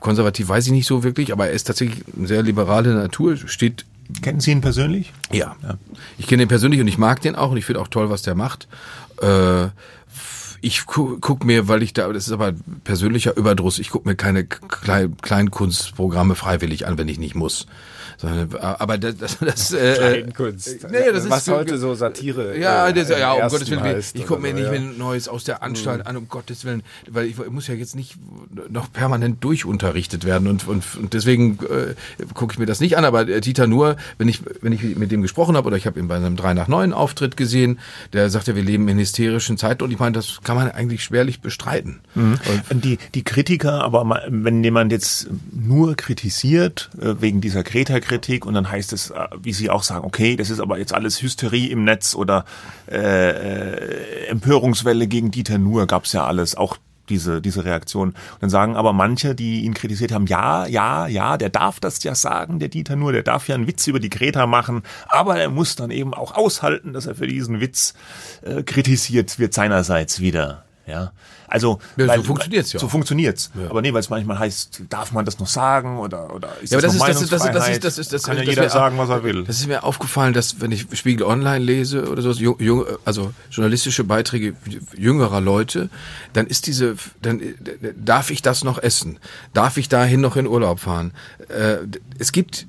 [0.00, 3.84] Konservativ weiß ich nicht so wirklich, aber er ist tatsächlich eine sehr liberale Natur, steht
[4.22, 5.12] Kennen Sie ihn persönlich?
[5.62, 5.78] ja.
[6.18, 8.22] Ich kenne ihn persönlich und ich mag den auch und ich finde auch toll, was
[8.22, 8.68] der macht.
[9.20, 9.68] Äh,
[10.60, 12.52] ich gu guck mir, weil ich da, das ist aber
[12.84, 17.66] persönlicher Überdruss, ich guck mir keine Klein Kleinkunstprogramme freiwillig an, wenn ich nicht muss.
[18.24, 20.90] Aber das, das, das äh, Kleinkunst.
[20.90, 23.82] Nee, das ist Was so- heute so Satire ja, äh, das, ja, um Gottes Willen.
[23.82, 24.70] heißt ich gucke mir nicht ja.
[24.70, 27.96] mehr Neues aus der Anstalt an, um Gottes Willen, weil ich, ich muss ja jetzt
[27.96, 28.16] nicht
[28.68, 31.94] noch permanent durchunterrichtet werden und, und, und deswegen äh,
[32.34, 33.04] gucke ich mir das nicht an.
[33.04, 35.98] Aber äh, Dieter nur, wenn ich, wenn ich mit dem gesprochen habe oder ich habe
[35.98, 37.78] ihn bei einem 3 nach 9 Auftritt gesehen,
[38.12, 41.40] der sagte, wir leben in hysterischen Zeiten und ich meine, das kann man eigentlich schwerlich
[41.40, 42.00] bestreiten.
[42.14, 47.62] Und die, die Kritiker, aber wenn jemand jetzt nur kritisiert äh, wegen dieser
[48.10, 50.92] Greta-Kritik und dann heißt es, äh, wie Sie auch sagen, okay, das ist aber jetzt
[50.92, 52.44] alles Hysterie im Netz oder
[52.90, 56.76] äh, äh, Empörungswelle gegen Dieter Nuhr gab's ja alles, auch
[57.08, 58.10] diese, diese Reaktion.
[58.10, 62.02] Und dann sagen aber manche, die ihn kritisiert haben, ja, ja, ja, der darf das
[62.04, 65.36] ja sagen, der Dieter Nuhr, der darf ja einen Witz über die Greta machen, aber
[65.38, 67.94] er muss dann eben auch aushalten, dass er für diesen Witz
[68.42, 70.64] äh, kritisiert wird seinerseits wieder.
[70.86, 71.12] Ja,
[71.50, 73.50] also Ja, so funktioniert's ja So funktioniert's.
[73.68, 76.78] Aber nee, weil es manchmal heißt, darf man das noch sagen oder oder ist Ja,
[76.78, 78.96] aber das das ist, das ist, das ist, das ist, das kann ja jeder sagen,
[78.98, 79.44] was er will.
[79.44, 84.04] Das ist mir aufgefallen, dass wenn ich Spiegel Online lese oder so, jung, also journalistische
[84.04, 84.54] Beiträge
[84.96, 85.90] jüngerer Leute,
[86.32, 87.40] dann ist diese, dann
[87.96, 89.18] darf ich das noch essen?
[89.52, 91.12] Darf ich dahin noch in Urlaub fahren?
[91.48, 91.78] Äh,
[92.18, 92.66] es gibt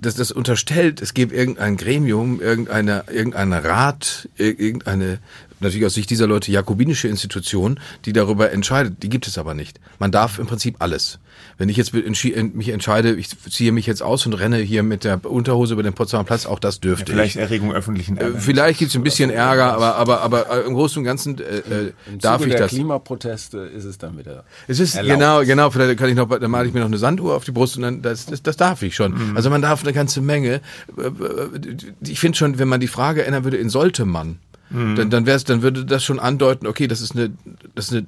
[0.00, 5.18] das, das unterstellt, es gibt irgendein Gremium, irgendeine, irgendein Rat, ir- irgendeine,
[5.62, 9.02] natürlich aus Sicht dieser Leute jakobinische Institution, die darüber entscheidet.
[9.02, 9.80] Die gibt es aber nicht.
[9.98, 11.18] Man darf im Prinzip alles.
[11.58, 15.04] Wenn ich jetzt entschi- mich entscheide, ich ziehe mich jetzt aus und renne hier mit
[15.04, 17.42] der Unterhose über den Potsdamer Platz, auch das dürfte Vielleicht ich.
[17.42, 18.44] Erregung öffentlichen Äh, Ärgernis.
[18.44, 21.92] Vielleicht gibt's ein bisschen Ärger, aber, aber, aber äh, im Großen und Ganzen äh, äh,
[22.10, 22.70] Im darf Zuge ich der das.
[22.70, 24.44] Klimaproteste ist es dann wieder.
[24.68, 25.18] Es ist erlaubt.
[25.20, 25.70] genau, genau.
[25.70, 27.82] Vielleicht kann ich noch, dann male ich mir noch eine Sanduhr auf die Brust und
[27.82, 29.12] dann das, das, das darf ich schon.
[29.30, 29.36] Mhm.
[29.36, 30.60] Also man darf eine ganze Menge.
[30.96, 34.38] Äh, äh, Ich finde schon, wenn man die Frage ändern würde, in sollte man.
[34.72, 34.96] Mhm.
[34.96, 37.30] Dann, dann, wär's, dann würde das schon andeuten, okay, das ist eine,
[37.74, 38.06] das ist eine,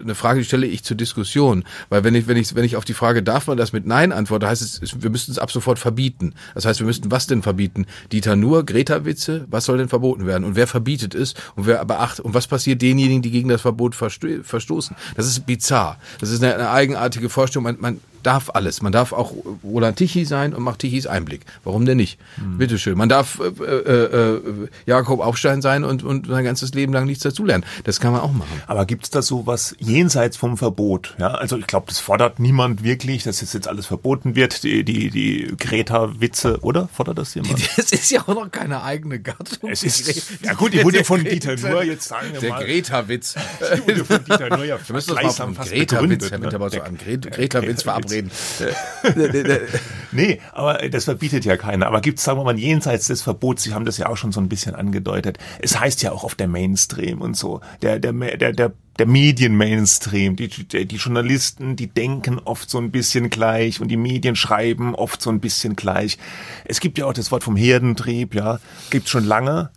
[0.00, 1.64] eine Frage, die stelle ich zur Diskussion.
[1.88, 4.12] Weil wenn ich, wenn ich, wenn ich auf die Frage, darf man das mit Nein
[4.12, 6.34] antworte, heißt es, wir müssten es ab sofort verbieten.
[6.54, 7.86] Das heißt, wir müssten was denn verbieten?
[8.10, 10.44] Dieter Nur, Greta-Witze, was soll denn verboten werden?
[10.44, 11.34] Und wer verbietet es?
[11.54, 14.96] Und wer beachtet, und was passiert denjenigen, die gegen das Verbot versto verstoßen?
[15.16, 15.98] Das ist bizarr.
[16.20, 17.64] Das ist eine, eine eigenartige Vorstellung.
[17.64, 18.82] Man, man darf alles.
[18.82, 19.32] Man darf auch
[19.64, 21.42] Roland Tichy sein und macht Tichys Einblick.
[21.64, 22.18] Warum denn nicht?
[22.58, 22.96] Bitteschön.
[22.96, 24.40] Man darf äh, äh, äh,
[24.86, 27.64] Jakob Aufstein sein und, und sein ganzes Leben lang nichts dazulernen.
[27.84, 28.62] Das kann man auch machen.
[28.66, 31.14] Aber gibt's da so was jenseits vom Verbot?
[31.18, 34.84] Ja, also ich glaube, das fordert niemand wirklich, dass es jetzt alles verboten wird, die,
[34.84, 36.88] die, die Greta-Witze, oder?
[36.92, 37.52] Fordert das jemand?
[37.76, 39.70] Das ist ja auch noch keine eigene Gattung.
[39.70, 42.64] Es ist, ja gut, die wurde von Dieter Nuhr jetzt sagen wir Der mal.
[42.64, 43.34] Greta-Witz.
[43.76, 46.44] Die wurde von Dieter Nuhr ja Wir müssen das mal fast Greta-Witz, Herr ne?
[46.44, 48.11] Winterboss, Der- an Gre- Greta-Witz Greta-Witz.
[48.12, 48.30] Reden.
[50.12, 51.86] nee, aber das verbietet ja keiner.
[51.86, 54.32] Aber gibt es, sagen wir mal, jenseits des Verbots, Sie haben das ja auch schon
[54.32, 58.12] so ein bisschen angedeutet, es heißt ja auch auf der Mainstream und so, der, der,
[58.12, 63.80] der, der der Medien-Mainstream, die, die, die Journalisten, die denken oft so ein bisschen gleich
[63.80, 66.18] und die Medien schreiben oft so ein bisschen gleich.
[66.64, 69.70] Es gibt ja auch das Wort vom Herdentrieb, ja, gibt's schon lange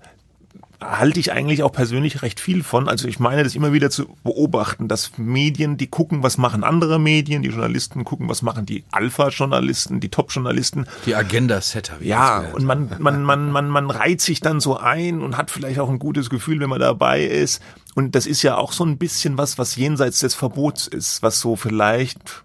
[0.82, 2.88] halte ich eigentlich auch persönlich recht viel von.
[2.90, 7.00] Also ich meine, das immer wieder zu beobachten, dass Medien, die gucken, was machen andere
[7.00, 10.88] Medien, die Journalisten gucken, was machen die Alpha-Journalisten, die Top-Journalisten.
[11.06, 11.98] Die Agenda-Setter.
[12.02, 15.80] Ja, und man, man, man, man, man reiht sich dann so ein und hat vielleicht
[15.80, 17.62] auch ein gutes Gefühl, wenn man dabei ist.
[17.96, 21.40] Und das ist ja auch so ein bisschen was, was jenseits des Verbots ist, was
[21.40, 22.44] so vielleicht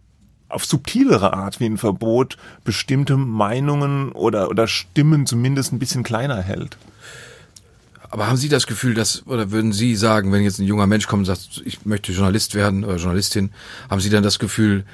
[0.49, 6.43] auf subtilere Art wie ein Verbot bestimmte Meinungen oder, oder Stimmen zumindest ein bisschen kleiner
[6.43, 6.77] hält.
[8.13, 11.07] Aber haben Sie das Gefühl, dass, oder würden Sie sagen, wenn jetzt ein junger Mensch
[11.07, 13.51] kommt und sagt, ich möchte Journalist werden oder Journalistin,
[13.89, 14.85] haben Sie dann das Gefühl,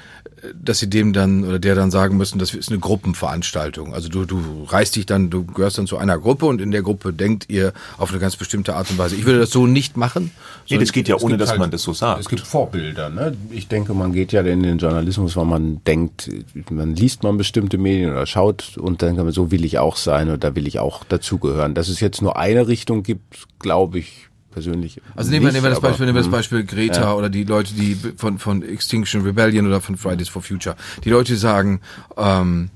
[0.53, 3.93] dass Sie dem dann oder der dann sagen müssen, das ist eine Gruppenveranstaltung?
[3.93, 6.83] Also du, du reißt dich dann, du gehörst dann zu einer Gruppe und in der
[6.83, 9.15] Gruppe denkt ihr auf eine ganz bestimmte Art und Weise.
[9.15, 10.31] Ich würde das so nicht machen.
[10.69, 12.19] Nee, das geht ja ohne, dass halt, man das so sagt.
[12.19, 13.09] Es gibt Vorbilder.
[13.09, 13.35] Ne?
[13.49, 16.29] Ich denke, man geht ja in den Journalismus, weil man denkt,
[16.69, 19.95] man liest man bestimmte Medien oder schaut und dann kann man, so will ich auch
[19.95, 21.73] sein oder da will ich auch dazugehören.
[21.73, 24.26] Dass es jetzt nur eine Richtung gibt, glaube ich,
[24.57, 24.99] persönlich.
[25.15, 26.31] Also nehmen wir, nehmen wir das Beispiel, nehmen wir das hm.
[26.31, 27.13] Beispiel Greta ja.
[27.13, 30.75] oder die Leute, die von, von Extinction Rebellion oder von Fridays for Future.
[31.03, 31.79] Die Leute sagen,
[32.17, 32.69] ähm,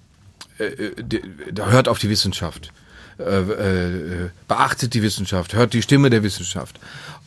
[0.60, 0.94] äh, äh
[1.58, 2.72] hört auf die Wissenschaft.
[3.18, 6.80] Äh, äh, beachtet die Wissenschaft, hört die Stimme der Wissenschaft.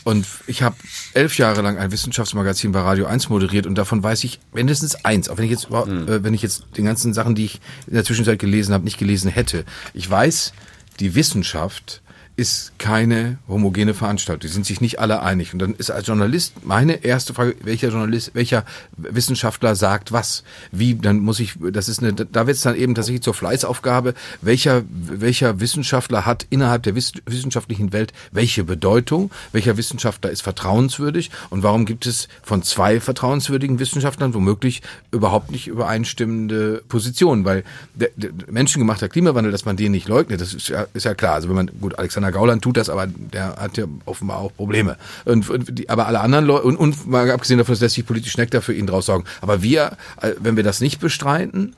[0.05, 0.77] Und ich habe
[1.15, 5.29] elf Jahre lang ein Wissenschaftsmagazin bei Radio 1 moderiert und davon weiß ich mindestens eins,
[5.29, 6.09] auch wenn ich jetzt, mhm.
[6.09, 8.99] äh, wenn ich jetzt den ganzen Sachen, die ich in der Zwischenzeit gelesen habe, nicht
[8.99, 9.65] gelesen hätte.
[9.95, 10.53] Ich weiß,
[11.01, 12.03] die Wissenschaft
[12.37, 14.41] ist keine homogene Veranstaltung.
[14.41, 15.53] Die sind sich nicht alle einig.
[15.53, 18.65] Und dann ist als Journalist meine erste Frage, welcher Journalist, welcher
[18.97, 20.43] Wissenschaftler sagt was?
[20.73, 24.15] Wie, dann muss ich, das ist eine, da wird es dann eben tatsächlich zur Fleißaufgabe,
[24.41, 29.31] welcher, welcher Wissenschaftler hat innerhalb der wissenschaftlichen Welt welche Bedeutung?
[29.53, 31.31] Welcher Wissenschaftler ist vertrauenswürdig?
[31.51, 37.45] Und warum gibt es von zwei vertrauenswürdigen Wissenschaftlern womöglich überhaupt nicht übereinstimmende Positionen?
[37.45, 37.63] Weil
[37.95, 41.35] der, der menschengemachter Klimawandel, dass man den nicht leugnet, das ist ja, ist ja klar.
[41.35, 44.55] Also wenn man, gut, Alexander Alexander Gauland tut das, aber der hat ja offenbar auch
[44.55, 44.97] Probleme.
[45.25, 48.07] Und, und die, aber alle anderen Leute, und, und mal abgesehen davon, dass lässt sich
[48.07, 49.25] politisch Neckter für ihn draus sorgen.
[49.41, 51.77] Aber wir, äh, wenn wir das nicht bestreiten,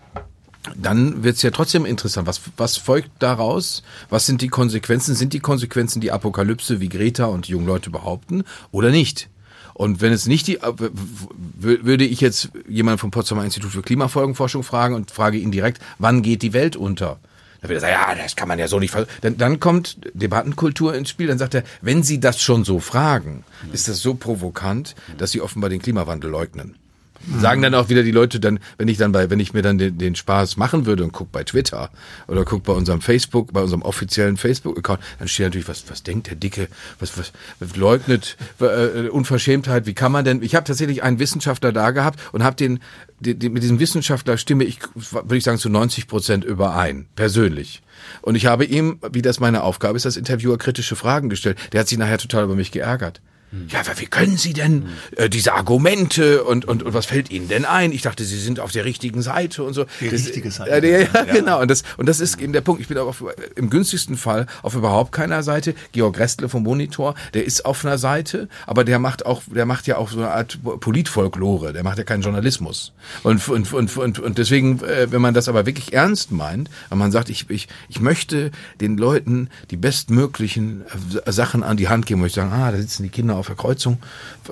[0.75, 2.27] dann wird es ja trotzdem interessant.
[2.27, 3.83] Was, was folgt daraus?
[4.09, 5.15] Was sind die Konsequenzen?
[5.15, 9.29] Sind die Konsequenzen die Apokalypse, wie Greta und die jungen Leute behaupten, oder nicht?
[9.75, 10.73] Und wenn es nicht die, äh,
[11.59, 16.23] würde ich jetzt jemanden vom Potsdamer Institut für Klimafolgenforschung fragen und frage ihn direkt, wann
[16.23, 17.19] geht die Welt unter?
[17.67, 18.95] Da wird er sagen, ja, das kann man ja so nicht.
[19.23, 21.27] Dann, dann kommt Debattenkultur ins Spiel.
[21.27, 25.41] Dann sagt er, wenn Sie das schon so fragen, ist das so provokant, dass Sie
[25.41, 26.77] offenbar den Klimawandel leugnen.
[27.41, 29.79] Sagen dann auch wieder die Leute dann, wenn ich dann bei, wenn ich mir dann
[29.79, 31.91] den, den Spaß machen würde und guck bei Twitter
[32.29, 36.29] oder guck bei unserem Facebook, bei unserem offiziellen Facebook-Account, dann steht natürlich, was, was denkt
[36.29, 36.69] der Dicke,
[37.01, 40.43] was, was, was leugnet äh, Unverschämtheit, wie kann man denn?
[40.43, 42.81] Ich habe tatsächlich einen Wissenschaftler da gehabt und habe den,
[43.21, 47.83] den, den, mit diesem Wissenschaftler stimme ich, würde ich sagen, zu 90 Prozent überein, persönlich.
[48.23, 51.59] Und ich habe ihm, wie das meine Aufgabe ist, als Interviewer kritische Fragen gestellt.
[51.73, 53.21] Der hat sich nachher total über mich geärgert.
[53.69, 57.49] Ja, aber wie können Sie denn äh, diese Argumente und, und, und was fällt Ihnen
[57.49, 57.93] denn ein?
[57.93, 59.87] Ich dachte, Sie sind auf der richtigen Seite und so.
[60.01, 60.71] Die das, richtige Seite.
[60.71, 61.61] Äh, ja, ja, ja, genau.
[61.61, 62.81] Und das, und das ist eben der Punkt.
[62.81, 65.75] Ich bin aber auf, im günstigsten Fall auf überhaupt keiner Seite.
[65.93, 69.87] Georg Restle vom Monitor, der ist auf einer Seite, aber der macht auch, der macht
[69.87, 71.73] ja auch so eine Art Politfolklore.
[71.73, 72.93] Der macht ja keinen Journalismus.
[73.23, 76.99] Und, und, und, und, und deswegen, äh, wenn man das aber wirklich ernst meint, wenn
[76.99, 80.85] man sagt, ich, ich, ich möchte den Leuten die bestmöglichen
[81.25, 83.47] äh, Sachen an die Hand geben, wo ich sagen, ah, da sitzen die Kinder auf
[83.47, 83.99] der Kreuzung.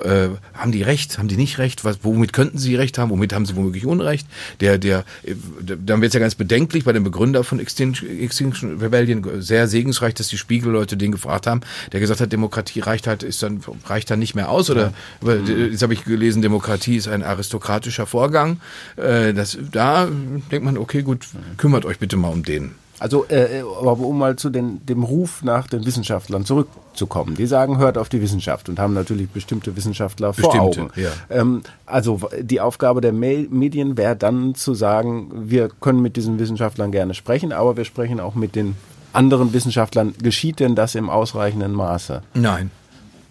[0.03, 1.17] Äh, haben die recht?
[1.17, 1.85] Haben die nicht recht?
[1.85, 3.09] Was, womit könnten sie recht haben?
[3.09, 4.27] Womit haben sie womöglich Unrecht?
[4.59, 9.41] Der, der, äh, dann wird es ja ganz bedenklich bei dem Begründer von Extinction, Rebellion
[9.41, 13.43] sehr segensreich, dass die Spiegelleute den gefragt haben, der gesagt hat, Demokratie reicht halt, ist
[13.43, 15.33] dann, reicht dann nicht mehr aus oder, ja.
[15.33, 18.59] jetzt habe ich gelesen, Demokratie ist ein aristokratischer Vorgang.
[18.95, 20.07] Äh, das, da
[20.51, 21.25] denkt man, okay, gut,
[21.57, 22.75] kümmert euch bitte mal um den.
[22.99, 27.35] Also, äh, aber um mal zu den, dem Ruf nach den Wissenschaftlern zurückzukommen.
[27.35, 30.89] Die sagen, hört auf die Wissenschaft und haben natürlich bestimmte Wissenschaftler bestimmte, vor Augen.
[30.95, 31.09] Ja.
[31.29, 36.91] Ähm, also die Aufgabe der Medien wäre dann zu sagen, wir können mit diesen Wissenschaftlern
[36.91, 38.75] gerne sprechen, aber wir sprechen auch mit den
[39.11, 40.13] anderen Wissenschaftlern.
[40.21, 42.21] Geschieht denn das im ausreichenden Maße?
[42.33, 42.71] Nein,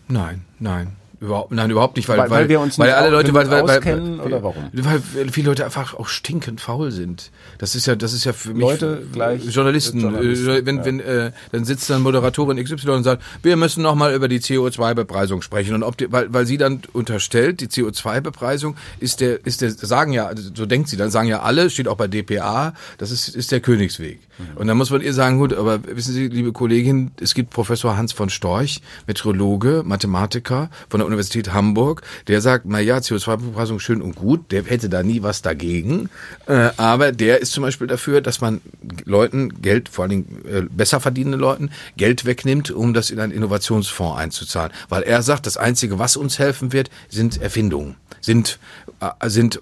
[0.08, 0.92] nein, nein
[1.24, 3.62] Überhaupt, nein, überhaupt nicht, weil, Weil- weil wir uns weil nicht alle Leute, weil, weil,
[3.66, 4.64] weil, auskennen oder warum?
[4.72, 7.30] Weil viele Leute einfach auch stinkend faul sind.
[7.58, 10.00] Das ist ja, das ist ja für mich Leute gleich Journalisten.
[10.00, 13.94] Journalisten, äh, wenn, wenn, äh, dann sitzt dann Moderatorin XY und sagt, wir müssen noch
[13.94, 18.76] mal über die CO2-Bepreisung sprechen und ob die, weil, weil sie dann unterstellt, die CO2-Bepreisung
[19.00, 21.96] ist der, ist der, sagen ja, so denkt sie, dann sagen ja alle, steht auch
[21.96, 24.20] bei DPA, das ist, ist der Königsweg.
[24.56, 27.96] Und dann muss man ihr sagen, gut, aber wissen Sie, liebe Kollegin, es gibt Professor
[27.96, 34.02] Hans von Storch, Meteorologe, Mathematiker von der Universität Hamburg, der sagt, na ja, CO2-Bepreisung schön
[34.02, 36.10] und gut, der hätte da nie was dagegen,
[36.46, 38.60] äh, aber der ist zum Beispiel dafür, dass man
[39.04, 43.32] Leuten Geld, vor allen Dingen äh, besser verdienenden Leuten, Geld wegnimmt, um das in einen
[43.32, 44.72] Innovationsfonds einzuzahlen.
[44.88, 48.58] Weil er sagt, das Einzige, was uns helfen wird, sind Erfindungen, sind,
[49.00, 49.60] äh, sind,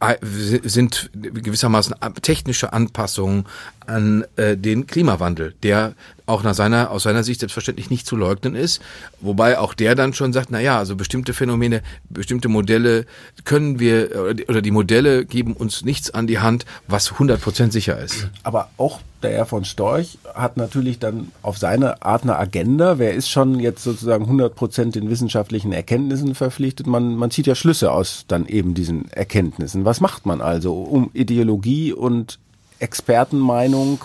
[0.00, 3.46] äh, äh, sind gewissermaßen technische Anpassungen
[3.86, 5.94] an äh, den Klimawandel, der
[6.26, 8.80] auch nach seiner, aus seiner Sicht selbstverständlich nicht zu leugnen ist,
[9.20, 13.04] wobei auch der dann schon sagt, na ja, also bestimmte Phänomene, bestimmte Modelle
[13.44, 17.72] können wir, oder die- oder die Modelle geben uns nichts an die Hand, was 100%
[17.72, 18.28] sicher ist.
[18.44, 22.98] Aber auch der Herr von Storch hat natürlich dann auf seine Art eine Agenda.
[22.98, 26.86] Wer ist schon jetzt sozusagen 100 Prozent den wissenschaftlichen Erkenntnissen verpflichtet?
[26.86, 29.84] Man, man zieht ja Schlüsse aus dann eben diesen Erkenntnissen.
[29.84, 32.38] Was macht man also, um Ideologie und
[32.80, 34.00] Expertenmeinung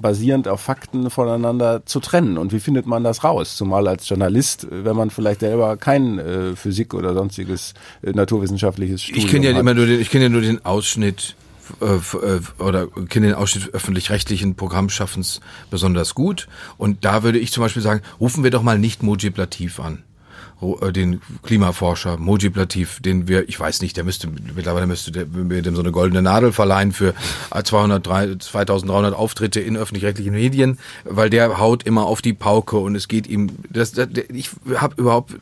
[0.00, 2.36] basierend auf Fakten voneinander zu trennen?
[2.36, 3.56] Und wie findet man das raus?
[3.56, 9.24] Zumal als Journalist, wenn man vielleicht selber kein äh, Physik oder sonstiges äh, naturwissenschaftliches Studium
[9.24, 9.60] Ich kenne ja hat.
[9.60, 11.36] immer nur den, ich kenne ja nur den Ausschnitt
[11.80, 16.48] äh, äh, oder kenne den Ausschnitt öffentlich-rechtlichen Programmschaffens besonders gut.
[16.76, 20.02] Und da würde ich zum Beispiel sagen, rufen wir doch mal nicht Mojib Latif an.
[20.62, 25.26] Äh, Den Klimaforscher Mojib Latif, den wir, ich weiß nicht, der müsste, mittlerweile müsste der,
[25.32, 27.14] wir dem so eine goldene Nadel verleihen für
[27.50, 33.08] 200, 2300 Auftritte in öffentlich-rechtlichen Medien, weil der haut immer auf die Pauke und es
[33.08, 35.34] geht ihm, das, das, ich habe überhaupt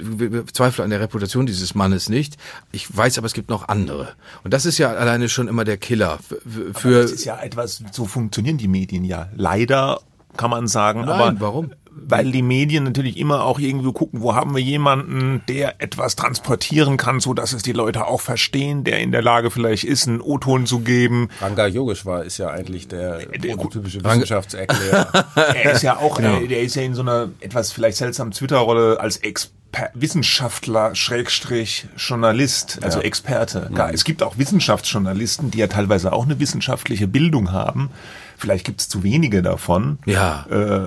[0.52, 2.36] Zweifel an der Reputation dieses Mannes nicht.
[2.72, 4.14] Ich weiß aber, es gibt noch andere.
[4.44, 7.82] Und das ist ja alleine schon immer der Killer für, für das ist ja etwas,
[7.92, 9.28] so funktionieren die Medien ja.
[9.36, 10.00] Leider
[10.36, 11.70] kann man sagen, Nein, aber warum?
[12.02, 16.96] Weil die Medien natürlich immer auch irgendwie gucken, wo haben wir jemanden, der etwas transportieren
[16.96, 20.20] kann, so dass es die Leute auch verstehen, der in der Lage vielleicht ist, einen
[20.20, 21.28] O-Ton zu geben.
[21.40, 25.26] Ranga Yogeshwar ist ja eigentlich der der- prototypische Wissenschaftserklärer.
[25.54, 26.40] Er ist ja auch, Genau.
[26.40, 29.52] äh, der ist ja in so einer etwas vielleicht seltsamen Twitter-Rolle als Exper
[29.94, 33.70] Wissenschaftler, Schrägstrich, Journalist, also Experte.
[33.74, 37.90] Gar, es gibt auch Wissenschaftsjournalisten, die ja teilweise auch eine wissenschaftliche Bildung haben.
[38.36, 39.98] Vielleicht gibt es zu wenige davon.
[40.06, 40.46] Ja,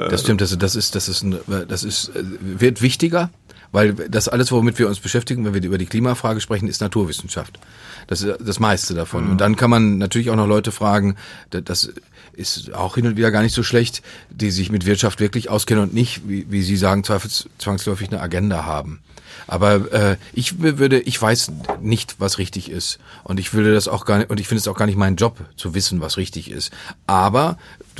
[0.09, 0.41] das stimmt.
[0.41, 3.29] Das, das ist, das ist, ein, das ist, äh, wird wichtiger,
[3.71, 7.59] weil das alles, womit wir uns beschäftigen, wenn wir über die Klimafrage sprechen, ist Naturwissenschaft.
[8.07, 9.29] Das ist das meiste davon.
[9.29, 11.15] Und dann kann man natürlich auch noch Leute fragen,
[11.51, 11.93] da- das
[12.33, 15.83] ist auch hin und wieder gar nicht so schlecht, die sich mit Wirtschaft wirklich auskennen
[15.83, 19.01] und nicht, wie, wie Sie sagen, zwangsläufig eine Agenda haben.
[19.47, 22.99] Aber äh, ich würde, ich weiß nicht, was richtig ist.
[23.23, 25.15] Und ich würde das auch gar nicht, und ich finde es auch gar nicht mein
[25.15, 26.71] Job, zu wissen, was richtig ist.
[27.07, 27.57] Aber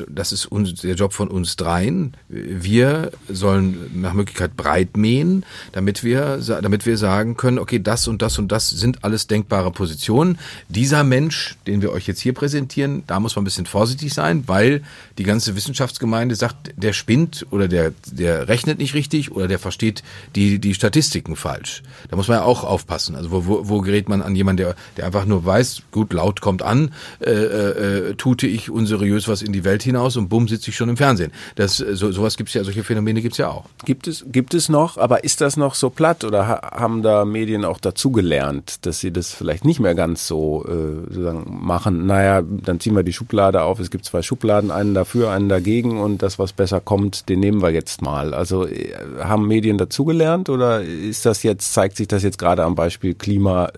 [0.10, 2.14] das ist uns, der Job von uns dreien.
[2.30, 8.22] Wir sollen nach Möglichkeit breit mähen, damit wir, damit wir sagen können, okay, das und
[8.22, 10.38] das und das sind alles denkbare Positionen.
[10.70, 14.44] Dieser Mensch, den wir euch jetzt hier präsentieren, da muss man ein bisschen vorsichtig sein,
[14.48, 14.82] weil
[15.18, 20.04] die ganze Wissenschaftsgemeinde sagt, der spinnt oder der, der rechnet nicht richtig oder der versteht
[20.36, 21.84] die, die Statistiken falsch.
[22.10, 23.16] Da muss man ja auch aufpassen.
[23.16, 26.42] Also wo, wo, wo gerät man an jemanden, der, der einfach nur weiß, gut, laut
[26.42, 30.70] kommt an, äh, äh, tute ich unseriös was in die Welt hinaus und bumm, sitze
[30.70, 31.32] ich schon im Fernsehen.
[31.56, 33.66] Das, äh, so, sowas gibt's ja, solche Phänomene gibt's ja auch.
[33.86, 37.26] Gibt es, gibt es noch, aber ist das noch so platt oder ha haben da
[37.26, 42.06] Medien auch dazugelernt, dass sie das vielleicht nicht mehr ganz so äh, sozusagen machen?
[42.06, 46.00] Naja, dann ziehen wir die Schublade auf, es gibt zwei Schubladen, einen dafür, einen dagegen
[46.00, 48.34] und das, was besser kommt, den nehmen wir jetzt mal.
[48.34, 52.76] Also äh, haben Medien dazugelernt oder ist das jetzt, zeigt sich das jetzt gerade am
[52.76, 53.72] Beispiel Klima, äh,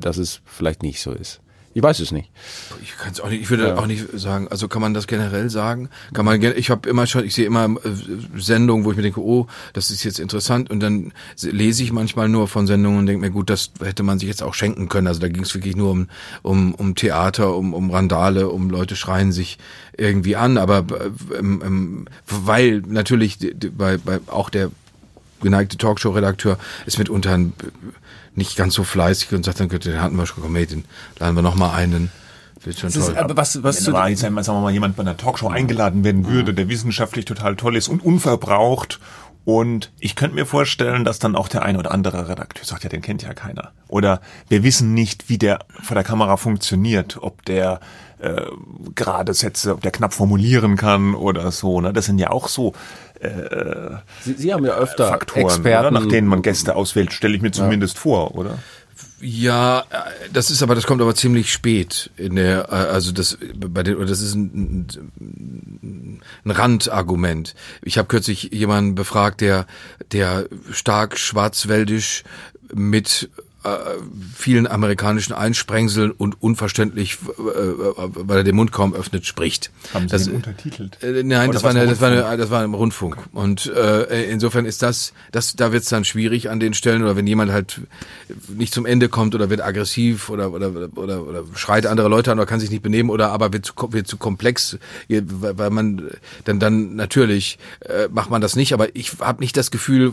[0.00, 1.40] dass es vielleicht nicht so ist?
[1.76, 2.30] Ich weiß es nicht.
[2.82, 5.50] Ich kann es auch nicht, ich würde auch nicht sagen, also kann man das generell
[5.50, 5.90] sagen?
[6.14, 9.20] Kann man ich habe immer schon, ich sehe immer äh, Sendungen, wo ich mir denke,
[9.20, 13.04] oh, das ist jetzt interessant und dann se- lese ich manchmal nur von Sendungen und
[13.04, 15.06] denke mir, gut, das hätte man sich jetzt auch schenken können.
[15.06, 16.08] Also da ging es wirklich nur um
[16.40, 19.58] um um Theater, um um Randale, um Leute schreien sich
[19.98, 23.36] irgendwie an, aber äh, ähm, ähm, weil natürlich
[23.76, 24.70] bei, bei auch der
[25.46, 27.52] geneigte Talkshow-Redakteur ist mitunter ein,
[28.34, 30.84] nicht ganz so fleißig und sagt dann, den hatten wir schon, komm, den
[31.18, 32.10] laden wir noch mal einen.
[32.64, 33.16] Wird schon toll.
[33.16, 36.02] aber was, was Wenn aber jetzt einmal, sagen wir mal, jemand bei einer Talkshow eingeladen
[36.02, 38.98] werden würde, der wissenschaftlich total toll ist und unverbraucht.
[39.44, 42.90] Und ich könnte mir vorstellen, dass dann auch der ein oder andere Redakteur sagt, ja,
[42.90, 43.70] den kennt ja keiner.
[43.86, 47.78] Oder wir wissen nicht, wie der vor der Kamera funktioniert, ob der
[48.18, 48.42] äh,
[48.94, 51.80] gerade Sätze, ob der knapp formulieren kann oder so.
[51.80, 51.92] Ne?
[51.92, 52.72] Das sind ja auch so
[53.20, 56.00] äh, Sie, Sie haben ja öfter Faktoren, Experten, oder?
[56.00, 58.58] nach denen man Gäste auswählt, stelle ich mir zumindest vor, oder?
[59.20, 63.38] Ja, äh, das ist aber, das kommt aber ziemlich spät in der, äh, also das
[63.54, 64.86] bei den, das ist ein,
[65.18, 67.54] ein, Randargument.
[67.82, 69.66] Ich habe kürzlich jemanden befragt, der,
[70.12, 72.24] der stark schwarzwäldisch
[72.74, 73.30] mit
[74.34, 79.70] vielen amerikanischen Einsprengseln und unverständlich, äh, weil er den Mund kaum öffnet, spricht.
[79.92, 81.02] Haben Sie das, untertitelt?
[81.02, 83.18] Äh, nein, das war, eine, das, war eine, das war im Rundfunk.
[83.32, 87.16] Und äh, insofern ist das, das da wird es dann schwierig an den Stellen oder
[87.16, 87.80] wenn jemand halt
[88.48, 92.38] nicht zum Ende kommt oder wird aggressiv oder oder oder, oder schreit andere Leute an
[92.38, 96.10] oder kann sich nicht benehmen oder aber wird zu, wird zu komplex, weil man
[96.44, 98.72] dann dann natürlich äh, macht man das nicht.
[98.72, 100.12] Aber ich habe nicht das Gefühl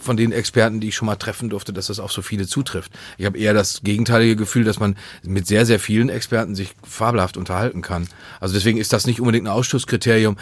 [0.00, 2.85] von den Experten, die ich schon mal treffen durfte, dass das auf so viele zutrifft.
[3.18, 7.36] Ich habe eher das gegenteilige Gefühl, dass man mit sehr, sehr vielen Experten sich fabelhaft
[7.36, 8.08] unterhalten kann.
[8.40, 10.36] Also deswegen ist das nicht unbedingt ein Ausschlusskriterium.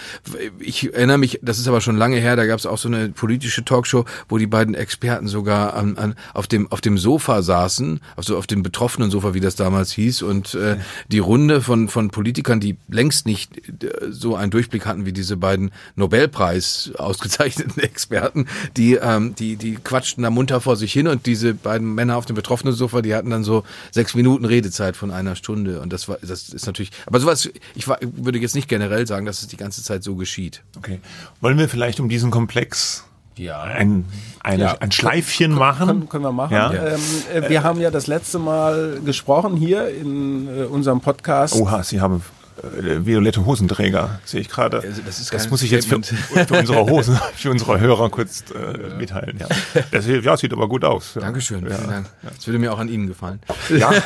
[0.59, 3.09] Ich erinnere mich, das ist aber schon lange her, da gab es auch so eine
[3.11, 8.01] politische Talkshow, wo die beiden Experten sogar an, an, auf, dem, auf dem Sofa saßen,
[8.17, 10.77] also auf dem betroffenen Sofa, wie das damals hieß, und äh,
[11.09, 15.37] die Runde von, von Politikern, die längst nicht äh, so einen Durchblick hatten wie diese
[15.37, 21.27] beiden Nobelpreis ausgezeichneten Experten, die, ähm, die, die quatschten da munter vor sich hin und
[21.27, 25.11] diese beiden Männer auf dem betroffenen Sofa, die hatten dann so sechs Minuten Redezeit von
[25.11, 28.69] einer Stunde und das war, das ist natürlich, aber sowas, ich war, würde jetzt nicht
[28.69, 30.63] generell sagen, dass es die ganze Zeit so geschieht.
[30.77, 31.01] Okay.
[31.41, 33.05] Wollen wir vielleicht um diesen Komplex
[33.37, 33.63] Ja.
[33.63, 34.05] ein,
[34.43, 34.77] eine, Ja.
[34.81, 35.87] ein Schleifchen machen?
[35.87, 36.55] Können, können wir machen.
[36.55, 36.73] Ja.
[36.73, 37.01] Ähm,
[37.35, 41.55] äh, wir haben ja das letzte Mal gesprochen hier in äh, unserem Podcast.
[41.57, 42.23] Oha, Sie haben
[42.63, 44.81] violette Hosenträger, sehe ich gerade.
[44.81, 48.97] Also das das muss ich jetzt für, für unsere Hosen, für unsere Hörer kurz äh,
[48.97, 49.39] mitteilen.
[49.39, 49.49] Ja.
[49.91, 51.15] Das ja, sieht aber gut aus.
[51.15, 51.23] Ja.
[51.23, 52.07] Dankeschön, vielen Dank.
[52.23, 53.41] Das würde mir auch an Ihnen gefallen.
[53.71, 53.93] Ja,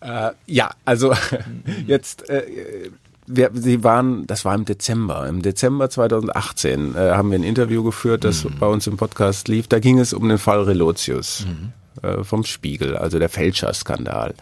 [0.00, 1.14] Äh, ja, also
[1.86, 2.28] jetzt.
[2.28, 2.90] Äh,
[3.32, 5.28] wir, Sie waren, das war im Dezember.
[5.28, 9.68] Im Dezember 2018 äh, haben wir ein Interview geführt, das bei uns im Podcast lief.
[9.68, 11.46] Da ging es um den Fall Relotius
[12.02, 14.34] äh, vom Spiegel, also der Fälscherskandal.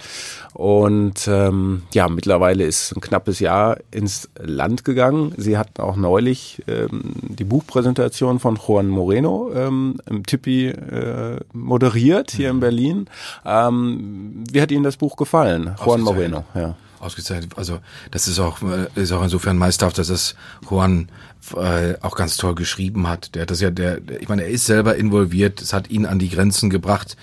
[0.55, 5.35] Und ähm, ja, mittlerweile ist ein knappes Jahr ins Land gegangen.
[5.37, 12.31] Sie hatten auch neulich ähm, die Buchpräsentation von Juan Moreno ähm, im Tippi äh, moderiert
[12.31, 13.09] hier in Berlin.
[13.45, 16.01] Ähm, wie hat Ihnen das Buch gefallen, Juan.
[16.01, 16.45] Moreno?
[16.55, 16.75] Ja.
[17.01, 17.53] Ausgezeichnet.
[17.57, 17.79] Also
[18.11, 18.59] das ist auch
[18.97, 20.35] ist auch insofern meisterhaft, dass es
[20.69, 21.09] Juan
[21.55, 23.35] äh, auch ganz toll geschrieben hat.
[23.35, 25.61] Der hat das ja, der, ich meine, er ist selber involviert.
[25.61, 27.17] Es hat ihn an die Grenzen gebracht,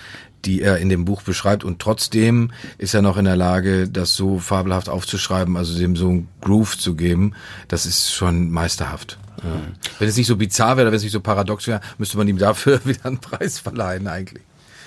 [0.45, 1.63] die er in dem Buch beschreibt.
[1.63, 6.10] Und trotzdem ist er noch in der Lage, das so fabelhaft aufzuschreiben, also dem so
[6.10, 7.34] einen Groove zu geben.
[7.67, 9.17] Das ist schon meisterhaft.
[9.43, 9.62] Ja.
[9.99, 12.38] Wenn es nicht so bizarr wäre, wenn es nicht so paradox wäre, müsste man ihm
[12.38, 14.43] dafür wieder einen Preis verleihen eigentlich.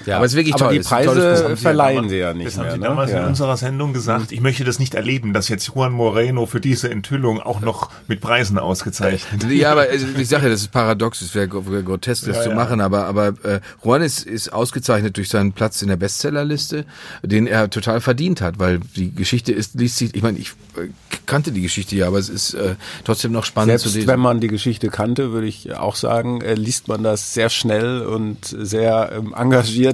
[0.07, 0.79] Ja, Aber es ist wirklich aber toll.
[0.79, 2.73] die Preise haben Sie verleihen sie ja nicht das haben mehr.
[2.73, 2.85] Sie ne?
[2.87, 3.21] damals ja.
[3.21, 4.33] in unserer Sendung gesagt.
[4.33, 8.21] Ich möchte das nicht erleben, dass jetzt Juan Moreno für diese Enthüllung auch noch mit
[8.21, 9.53] Preisen ausgezeichnet wird.
[9.61, 12.43] Ja, aber also, ich sage ja, das ist paradox, es wäre wär grotesk, das Ja,
[12.45, 12.55] zu ja.
[12.55, 16.85] machen, aber, aber äh, Juan ist, ist ausgezeichnet durch seinen Platz in der Bestsellerliste,
[17.23, 20.89] den er total verdient hat, weil die Geschichte ist, liest sich, ich meine, ich äh,
[21.27, 24.09] kannte die Geschichte ja, aber es ist äh, trotzdem noch spannend zu Selbst lesen.
[24.09, 28.03] wenn man die Geschichte kannte, würde ich auch sagen, äh, liest man das sehr schnell
[28.03, 29.88] und sehr ähm, engagiert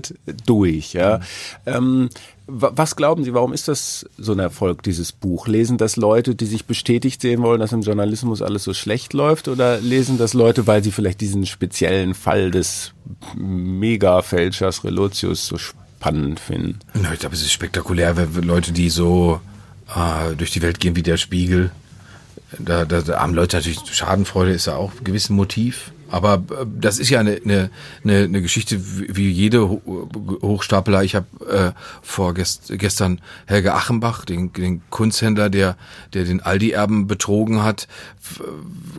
[0.47, 0.93] durch.
[0.95, 1.21] Ja.
[1.67, 2.09] Ähm,
[2.47, 5.47] wa- was glauben Sie, warum ist das so ein Erfolg, dieses Buch?
[5.49, 9.49] Lesen das Leute, die sich bestätigt sehen wollen, dass im Journalismus alles so schlecht läuft?
[9.49, 12.93] Oder lesen das Leute, weil sie vielleicht diesen speziellen Fall des
[13.37, 16.79] Mega-Fälschers Relotius so spannend finden?
[17.13, 19.41] Ich glaube, es ist spektakulär, wenn Leute, die so
[19.95, 21.71] äh, durch die Welt gehen wie der Spiegel,
[22.59, 25.91] da, da, da haben Leute natürlich Schadenfreude ist ja auch ein gewisses Motiv.
[26.15, 27.71] Aber äh, das ist ja eine, eine,
[28.05, 30.09] eine, Geschichte wie jede Ho-
[30.43, 31.03] Hochstapler.
[31.03, 31.73] Ich habe äh,
[32.03, 35.77] vor gest, gestern Helge Achenbach, den, den Kunsthändler, der,
[36.13, 37.89] der den Aldi-Erben betrogen hat,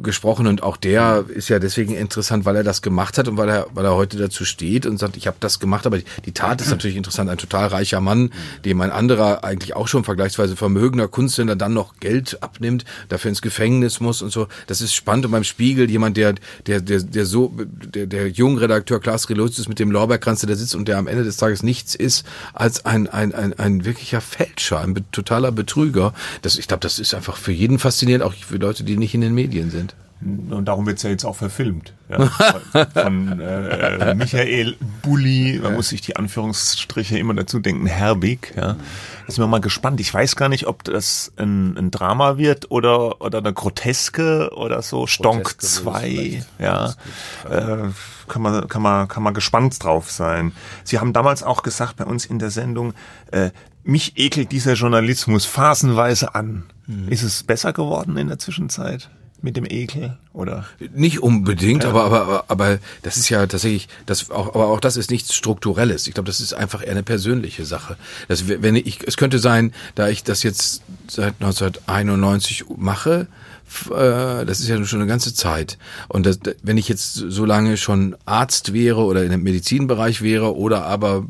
[0.04, 0.46] gesprochen.
[0.46, 3.68] Und auch der ist ja deswegen interessant, weil er das gemacht hat und weil er,
[3.74, 5.86] weil er heute dazu steht und sagt, ich habe das gemacht.
[5.86, 7.30] Aber die, die Tat ist natürlich interessant.
[7.30, 8.32] Ein total reicher Mann,
[8.66, 13.42] dem ein anderer eigentlich auch schon vergleichsweise vermögender Kunsthändler dann noch Geld abnimmt, dafür ins
[13.42, 14.48] Gefängnis muss und so.
[14.68, 15.26] Das ist spannend.
[15.26, 16.36] Und beim Spiegel jemand, der,
[16.68, 20.88] der, der, der so, der, der Jungredakteur Klaas Relotius mit dem Lorbeerkranz, der sitzt und
[20.88, 24.96] der am Ende des Tages nichts ist als ein, ein, ein, ein wirklicher Fälscher, ein
[25.12, 26.14] totaler Betrüger.
[26.42, 29.22] Das, ich glaube, das ist einfach für jeden faszinierend, auch für Leute, die nicht in
[29.22, 29.96] den Medien sind.
[30.22, 31.94] Und darum wird's ja jetzt auch verfilmt.
[32.10, 38.54] Ja, von von äh, Michael Bulli, man muss sich die Anführungsstriche immer dazu denken, Herbig.
[38.56, 38.76] Ja.
[39.28, 40.00] Da sind wir mal gespannt.
[40.00, 44.82] Ich weiß gar nicht, ob das ein, ein Drama wird oder, oder eine Groteske oder
[44.82, 45.06] so.
[45.06, 46.02] Stonk Groteske 2.
[46.02, 46.48] vielleicht.
[46.60, 46.94] Ja.
[47.50, 47.90] Äh,
[48.28, 50.54] kann, man, kann, man, kann man gespannt drauf sein.
[50.86, 52.94] Sie haben damals auch gesagt bei uns in der Sendung,
[53.32, 53.52] äh,
[53.84, 56.64] mich ekelt dieser Journalismus phasenweise an.
[57.10, 59.10] Ist es besser geworden in der Zwischenzeit?
[59.46, 60.66] Mit dem Ekel oder?
[60.94, 61.90] Nicht unbedingt, ja.
[61.90, 65.34] aber, aber, aber, aber das ist ja tatsächlich, das auch, aber auch das ist nichts
[65.34, 66.08] Strukturelles.
[66.08, 67.96] Ich glaube, das ist einfach eher eine persönliche Sache.
[68.28, 73.28] Das, wenn ich, es könnte sein, da ich das jetzt seit 1991 mache,
[73.92, 75.78] äh, das ist ja schon eine ganze Zeit.
[76.08, 80.56] Und das, wenn ich jetzt so lange schon Arzt wäre oder in dem Medizinbereich wäre
[80.56, 81.26] oder aber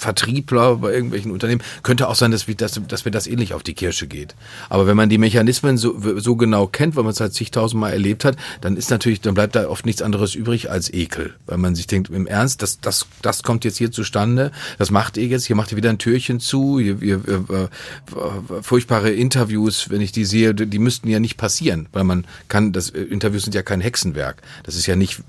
[0.00, 1.62] Vertriebler bei irgendwelchen Unternehmen.
[1.82, 4.34] Könnte auch sein, dass, wir, dass, dass mir das ähnlich auf die Kirsche geht.
[4.70, 8.24] Aber wenn man die Mechanismen so, so genau kennt, weil man es halt zigtausendmal erlebt
[8.24, 11.34] hat, dann ist natürlich, dann bleibt da oft nichts anderes übrig als Ekel.
[11.46, 15.18] Weil man sich denkt, im Ernst, das, das, das kommt jetzt hier zustande, das macht
[15.18, 19.90] ihr jetzt, hier macht ihr wieder ein Türchen zu, ihr, ihr, äh, äh, furchtbare Interviews,
[19.90, 23.42] wenn ich die sehe, die müssten ja nicht passieren, weil man kann, das äh, Interviews
[23.42, 24.40] sind ja kein Hexenwerk.
[24.64, 25.20] Das ist ja nicht,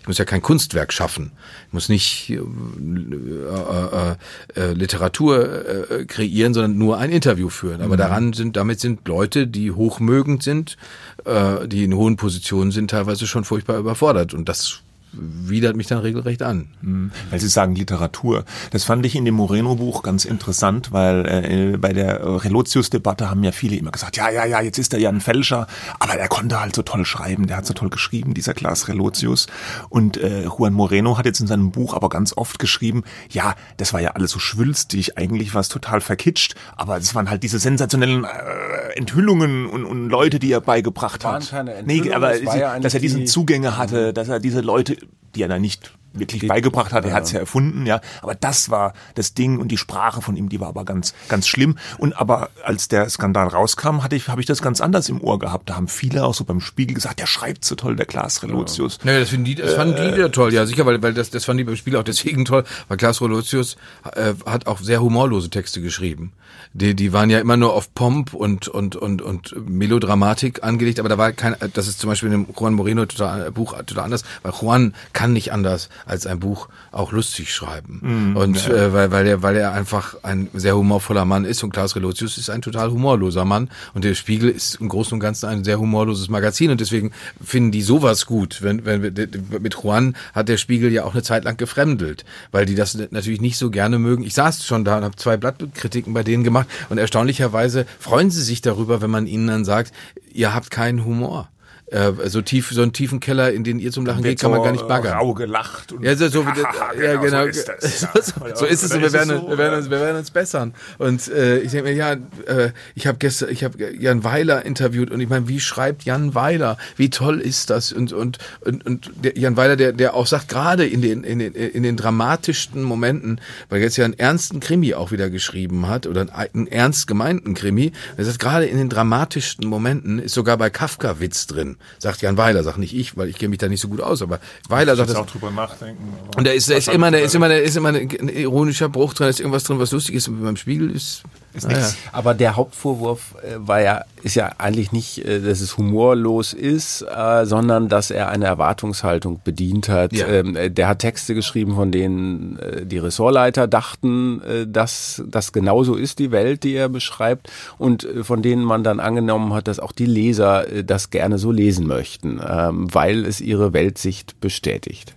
[0.00, 1.32] ich muss ja kein Kunstwerk schaffen.
[1.68, 4.05] Ich muss nicht äh, äh,
[4.54, 7.80] äh, Literatur äh, kreieren, sondern nur ein Interview führen.
[7.82, 7.98] Aber mhm.
[7.98, 10.76] daran sind, damit sind Leute, die hochmögend sind,
[11.24, 14.34] äh, die in hohen Positionen sind, teilweise schon furchtbar überfordert.
[14.34, 14.82] Und das
[15.18, 16.68] widert mich dann regelrecht an.
[16.80, 17.10] Hm.
[17.30, 18.44] Weil Sie sagen Literatur.
[18.70, 23.52] Das fand ich in dem Moreno-Buch ganz interessant, weil äh, bei der Relotius-Debatte haben ja
[23.52, 25.66] viele immer gesagt, ja, ja, ja, jetzt ist er ja ein Fälscher,
[25.98, 29.46] aber er konnte halt so toll schreiben, der hat so toll geschrieben, dieser Klaas Relotius.
[29.88, 33.92] Und äh, Juan Moreno hat jetzt in seinem Buch aber ganz oft geschrieben, ja, das
[33.92, 37.58] war ja alles so schwülstig, eigentlich war es total verkitscht, aber es waren halt diese
[37.58, 41.52] sensationellen äh, Enthüllungen und, und Leute, die er beigebracht hat.
[41.84, 44.96] Nee, aber sie, ja dass er diese Zugänge hatte, dass er diese Leute
[45.34, 47.04] die er da nicht wirklich beigebracht hat.
[47.04, 47.16] Er ja.
[47.16, 48.00] hat es ja erfunden, ja.
[48.22, 51.46] Aber das war das Ding und die Sprache von ihm, die war aber ganz, ganz
[51.46, 51.76] schlimm.
[51.98, 55.38] Und aber als der Skandal rauskam, hatte ich, habe ich das ganz anders im Ohr
[55.38, 55.70] gehabt.
[55.70, 58.98] Da haben viele auch so beim Spiegel gesagt, der schreibt so toll, der Klaas Relotius.
[59.04, 61.44] Ja, das, finden die, das fanden die wieder toll, ja sicher, weil, weil das, das
[61.44, 63.76] fanden die beim Spiegel auch deswegen toll, weil Klaas Relotius
[64.14, 66.32] äh, hat auch sehr humorlose Texte geschrieben.
[66.72, 71.08] Die, die waren ja immer nur auf Pomp und, und, und, und Melodramatik angelegt, aber
[71.08, 74.24] da war kein, das ist zum Beispiel in dem Juan Moreno total, Buch total anders,
[74.42, 78.32] weil Juan kann nicht anders als ein Buch auch lustig schreiben.
[78.32, 78.74] Mm, und ja.
[78.74, 82.38] äh, weil, weil er, weil er einfach ein sehr humorvoller Mann ist und Klaus Relotius
[82.38, 85.78] ist ein total humorloser Mann und der Spiegel ist im Großen und Ganzen ein sehr
[85.78, 87.10] humorloses Magazin und deswegen
[87.44, 88.62] finden die sowas gut.
[88.62, 92.76] Wenn, wenn mit Juan hat der Spiegel ja auch eine Zeit lang gefremdelt, weil die
[92.76, 94.22] das natürlich nicht so gerne mögen.
[94.22, 98.42] Ich saß schon da und habe zwei Blattkritiken bei denen gemacht und erstaunlicherweise freuen sie
[98.42, 99.92] sich darüber, wenn man ihnen dann sagt,
[100.32, 101.48] ihr habt keinen Humor
[101.88, 104.62] äh, so tief, so einen tiefen Keller, in den ihr zum Lachen geht, kann man
[104.62, 105.18] gar nicht baggern.
[105.18, 105.92] Rau gelacht.
[105.92, 106.42] Und ja, so, so,
[107.00, 107.42] ja, genau.
[107.42, 108.22] So ist, das, ja.
[108.22, 110.74] so, so ist es und wir werden, so, wir, werden uns, wir werden uns bessern.
[110.98, 115.10] Und äh, ich denke mir, ja, äh, ich habe gestern, ich habe Jan Weiler interviewt
[115.12, 116.76] und ich meine, wie schreibt Jan Weiler?
[116.96, 117.92] Wie toll ist das?
[117.92, 121.38] Und und und, und der Jan Weiler, der der auch sagt, gerade in den in
[121.38, 125.88] den in den dramatischsten Momenten, weil er jetzt ja einen ernsten Krimi auch wieder geschrieben
[125.88, 130.34] hat oder einen, einen ernst gemeinten Krimi, er sagt, gerade in den dramatischsten Momenten ist
[130.34, 133.58] sogar bei Kafka Witz drin sagt Jan Weiler, sagt nicht ich, weil ich kenne mich
[133.58, 135.16] da nicht so gut aus, aber Weiler ich sagt das.
[135.16, 136.02] auch drüber nachdenken.
[136.36, 139.14] Und da ist, da ist immer, da ist immer, da ist immer ein ironischer Bruch
[139.14, 140.28] drin, da ist irgendwas drin, was lustig ist.
[140.28, 141.22] Und beim Spiegel ist,
[141.56, 141.88] ist naja.
[142.12, 147.02] Aber der Hauptvorwurf äh, war ja, ist ja eigentlich nicht, äh, dass es humorlos ist,
[147.02, 150.12] äh, sondern dass er eine Erwartungshaltung bedient hat.
[150.12, 150.26] Ja.
[150.26, 156.30] Ähm, der hat Texte geschrieben, von denen die Ressortleiter dachten, dass das genauso ist, die
[156.30, 160.64] Welt, die er beschreibt, und von denen man dann angenommen hat, dass auch die Leser
[160.84, 165.14] das gerne so lesen möchten, ähm, weil es ihre Weltsicht bestätigt.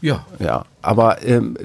[0.00, 0.26] Ja.
[0.38, 1.56] Ja, aber ähm,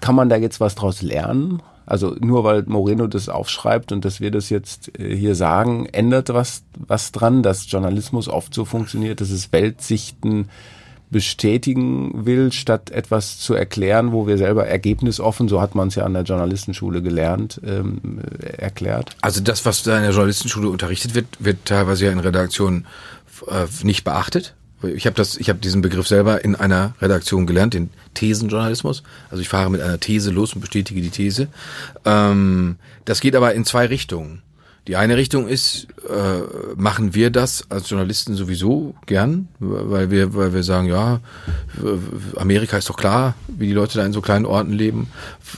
[0.00, 1.62] kann man da jetzt was draus lernen?
[1.88, 6.28] Also nur weil Moreno das aufschreibt und dass wir das jetzt äh, hier sagen, ändert
[6.28, 10.50] was, was dran, dass Journalismus oft so funktioniert, dass es Weltsichten
[11.10, 16.04] bestätigen will, statt etwas zu erklären, wo wir selber ergebnisoffen, so hat man es ja
[16.04, 18.20] an der Journalistenschule gelernt, ähm,
[18.58, 19.16] erklärt.
[19.22, 22.86] Also das, was da in der Journalistenschule unterrichtet wird, wird teilweise ja in Redaktionen
[23.46, 24.54] äh, nicht beachtet.
[24.82, 29.02] Ich habe das, ich habe diesen Begriff selber in einer Redaktion gelernt, den Thesenjournalismus.
[29.30, 31.48] Also ich fahre mit einer These los und bestätige die These.
[32.04, 34.42] Ähm, das geht aber in zwei Richtungen.
[34.88, 36.40] Die eine Richtung ist, äh,
[36.74, 41.20] machen wir das als Journalisten sowieso gern, weil wir, weil wir sagen, ja,
[42.36, 45.08] Amerika ist doch klar, wie die Leute da in so kleinen Orten leben.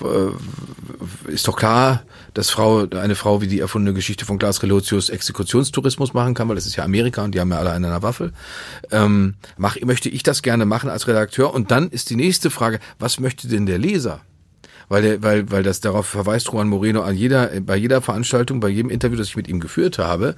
[0.03, 2.03] Äh, ist doch klar,
[2.35, 6.57] dass Frau, eine Frau wie die erfundene Geschichte von Glas Relotius Exekutionstourismus machen kann, weil
[6.57, 8.33] das ist ja Amerika und die haben ja alle einen an der Waffel.
[8.91, 11.55] Ähm, mach, möchte ich das gerne machen als Redakteur?
[11.55, 14.23] Und dann ist die nächste Frage, was möchte denn der Leser?
[14.91, 18.69] Weil der, weil, weil das darauf verweist Juan Moreno an jeder, bei jeder Veranstaltung, bei
[18.69, 20.35] jedem Interview, das ich mit ihm geführt habe,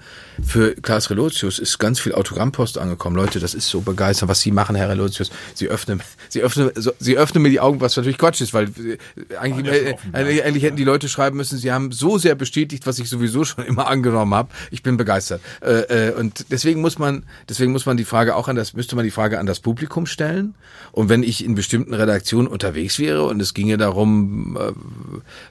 [0.46, 3.16] für Klaas Relotius ist ganz viel Autogrammpost angekommen.
[3.16, 5.30] Leute, das ist so begeisternd, was Sie machen, Herr Relotius.
[5.54, 8.64] Sie öffnen, Sie öffnen, so, Sie öffnen mir die Augen, was natürlich Quatsch ist, weil
[8.66, 12.86] äh, eigentlich, äh, eigentlich, eigentlich hätten die Leute schreiben müssen, Sie haben so sehr bestätigt,
[12.86, 14.50] was ich sowieso schon immer angenommen habe.
[14.70, 15.40] Ich bin begeistert.
[15.62, 18.96] Äh, äh, und deswegen muss man, deswegen muss man die Frage auch an das, müsste
[18.96, 20.54] man die Frage an das Publikum stellen.
[20.92, 24.41] Und wenn ich in bestimmten Redaktionen unterwegs wäre und es ginge darum,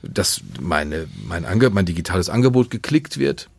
[0.01, 3.49] dass meine, mein, Ange mein digitales Angebot geklickt wird,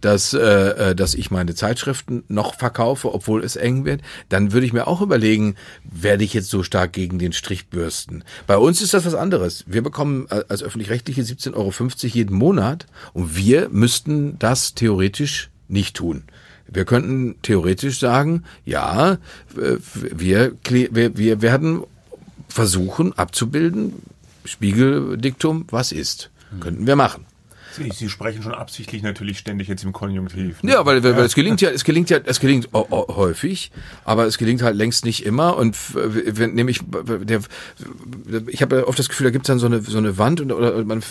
[0.00, 4.66] dass, äh, äh, dass ich meine Zeitschriften noch verkaufe, obwohl es eng wird, dann würde
[4.66, 8.24] ich mir auch überlegen, werde ich jetzt so stark gegen den Strich bürsten.
[8.46, 9.64] Bei uns ist das was anderes.
[9.66, 11.72] Wir bekommen als öffentlich-rechtliche 17,50 Euro
[12.14, 16.24] jeden Monat und wir müssten das theoretisch nicht tun.
[16.68, 19.12] Wir könnten theoretisch sagen, ja,
[19.56, 21.82] äh, wir, wir, wir werden
[22.48, 23.94] versuchen abzubilden,
[24.46, 26.30] Spiegeldiktum, was ist.
[26.60, 27.26] Könnten wir machen.
[27.76, 30.62] Sie, Sie sprechen schon absichtlich natürlich ständig jetzt im Konjunktiv.
[30.62, 30.72] Ne?
[30.72, 33.70] Ja, weil, weil, weil es gelingt ja, es gelingt ja, es gelingt häufig,
[34.04, 35.56] aber es gelingt halt längst nicht immer.
[35.56, 37.40] Und wenn nämlich der,
[38.46, 40.84] ich habe oft das Gefühl, da gibt's dann so eine so eine Wand und oder
[40.84, 41.02] man,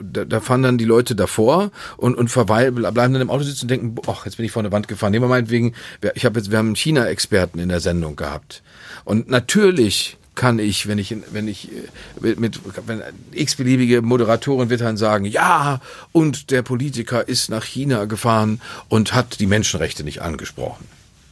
[0.00, 3.64] da, da fahren dann die Leute davor und und verweilen, bleiben dann im Auto sitzen
[3.64, 5.12] und denken, ach, jetzt bin ich vor eine Wand gefahren.
[5.12, 5.74] Nehmen wir meinetwegen,
[6.14, 8.62] ich habe jetzt, wir haben China-Experten in der Sendung gehabt
[9.04, 11.68] und natürlich kann ich, wenn ich, wenn ich
[12.20, 13.02] mit, mit wenn
[13.32, 15.80] x-beliebige Moderatoren wird dann sagen, ja,
[16.12, 20.86] und der Politiker ist nach China gefahren und hat die Menschenrechte nicht angesprochen.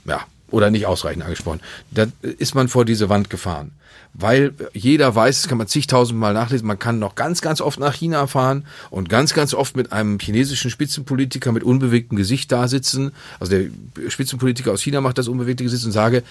[0.05, 1.61] Ja, oder nicht ausreichend angesprochen.
[1.91, 3.73] Da ist man vor diese Wand gefahren.
[4.13, 7.95] Weil jeder weiß, das kann man zigtausendmal nachlesen, man kann noch ganz, ganz oft nach
[7.95, 13.13] China fahren und ganz, ganz oft mit einem chinesischen Spitzenpolitiker mit unbewegtem Gesicht da sitzen.
[13.39, 16.25] Also der Spitzenpolitiker aus China macht das unbewegte Gesicht und sage,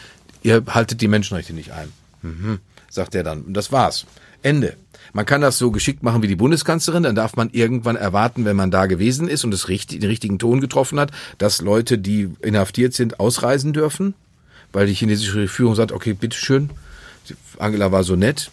[0.44, 1.88] ihr haltet die Menschenrechte nicht ein.
[2.22, 2.60] Mhm,
[2.90, 3.42] sagt er dann.
[3.42, 4.06] Und das war's.
[4.42, 4.76] Ende.
[5.14, 8.56] Man kann das so geschickt machen wie die Bundeskanzlerin, dann darf man irgendwann erwarten, wenn
[8.56, 12.30] man da gewesen ist und das richtig, den richtigen Ton getroffen hat, dass Leute, die
[12.42, 14.14] inhaftiert sind, ausreisen dürfen,
[14.72, 16.70] weil die chinesische Führung sagt, okay, bitteschön,
[17.58, 18.52] Angela war so nett.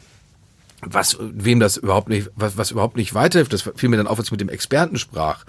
[0.80, 4.18] Was, wem das überhaupt nicht, was, was überhaupt nicht weiterhilft, das fiel mir dann auf,
[4.18, 5.44] als ich mit dem Experten sprach.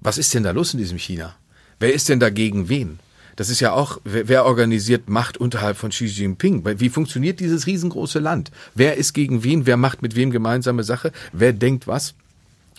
[0.00, 1.34] Was ist denn da los in diesem China?
[1.80, 2.98] Wer ist denn dagegen wen?
[3.38, 6.64] Das ist ja auch, wer, wer organisiert Macht unterhalb von Xi Jinping?
[6.80, 8.50] Wie funktioniert dieses riesengroße Land?
[8.74, 9.64] Wer ist gegen wen?
[9.64, 11.12] Wer macht mit wem gemeinsame Sache?
[11.32, 12.16] Wer denkt was?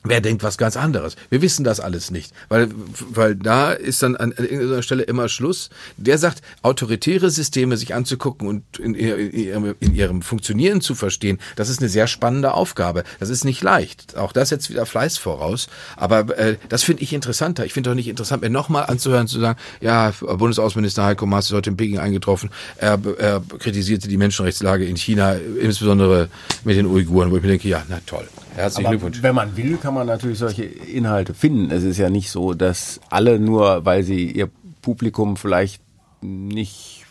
[0.03, 1.17] Wer denkt was ganz anderes?
[1.29, 2.69] Wir wissen das alles nicht, weil,
[3.09, 5.69] weil da ist dann an irgendeiner Stelle immer Schluss.
[5.97, 11.67] Der sagt, autoritäre Systeme sich anzugucken und in, ihrem, in ihrem Funktionieren zu verstehen, das
[11.67, 13.03] ist eine sehr spannende Aufgabe.
[13.19, 14.15] Das ist nicht leicht.
[14.15, 15.67] Auch das setzt wieder Fleiß voraus.
[15.97, 17.65] Aber äh, das finde ich interessanter.
[17.65, 21.53] Ich finde doch nicht interessant, mir nochmal anzuhören, zu sagen, ja, Bundesaußenminister Heiko Maas ist
[21.53, 22.51] heute in Peking eingetroffen.
[22.77, 26.29] Er, er kritisierte die Menschenrechtslage in China, insbesondere
[26.63, 28.27] mit den Uiguren, wo ich mir denke, ja, na toll.
[28.55, 29.21] Herzlichen Glückwunsch.
[29.21, 31.71] Wenn man will, kann man natürlich solche Inhalte finden.
[31.71, 34.49] Es ist ja nicht so, dass alle nur, weil sie ihr
[34.81, 35.81] Publikum vielleicht
[36.21, 37.05] nicht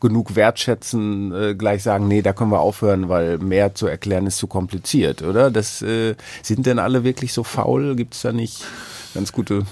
[0.00, 4.38] genug wertschätzen, äh, gleich sagen, nee, da können wir aufhören, weil mehr zu erklären ist
[4.38, 5.50] zu kompliziert, oder?
[5.50, 7.94] Das äh, sind denn alle wirklich so faul?
[7.94, 8.64] Gibt es da nicht
[9.14, 9.64] ganz gute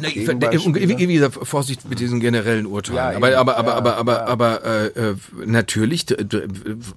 [0.00, 2.96] Ne, ich, wie gesagt, Vorsicht mit diesen generellen Urteilen.
[2.96, 4.26] Ja, aber, aber, aber, aber, aber, ja.
[4.26, 6.06] aber, äh, äh, natürlich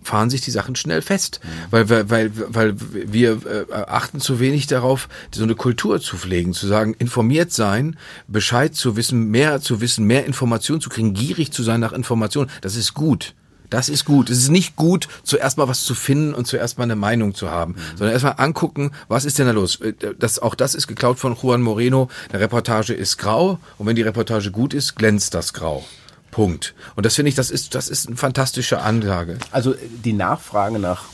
[0.03, 1.47] fahren sich die Sachen schnell fest, mhm.
[1.71, 6.53] weil, weil, weil, weil wir äh, achten zu wenig darauf, so eine Kultur zu pflegen,
[6.53, 7.97] zu sagen, informiert sein,
[8.27, 12.49] Bescheid zu wissen, mehr zu wissen, mehr Informationen zu kriegen, gierig zu sein nach Informationen.
[12.61, 13.33] Das ist gut.
[13.74, 14.30] Das ist gut.
[14.30, 17.49] Es ist nicht gut, zuerst mal was zu finden und zuerst mal eine Meinung zu
[17.49, 17.97] haben, mhm.
[17.97, 19.82] sondern erstmal angucken, was ist denn da los?
[19.82, 22.07] Äh, das, auch das ist geklaut von Juan Moreno.
[22.30, 25.84] Eine Reportage ist grau und wenn die Reportage gut ist, glänzt das grau.
[26.30, 26.76] Punkt.
[26.95, 29.39] Und das finde ich, das ist, das ist eine fantastische Anlage.
[29.51, 29.74] Also
[30.05, 31.05] die Nachfrage nach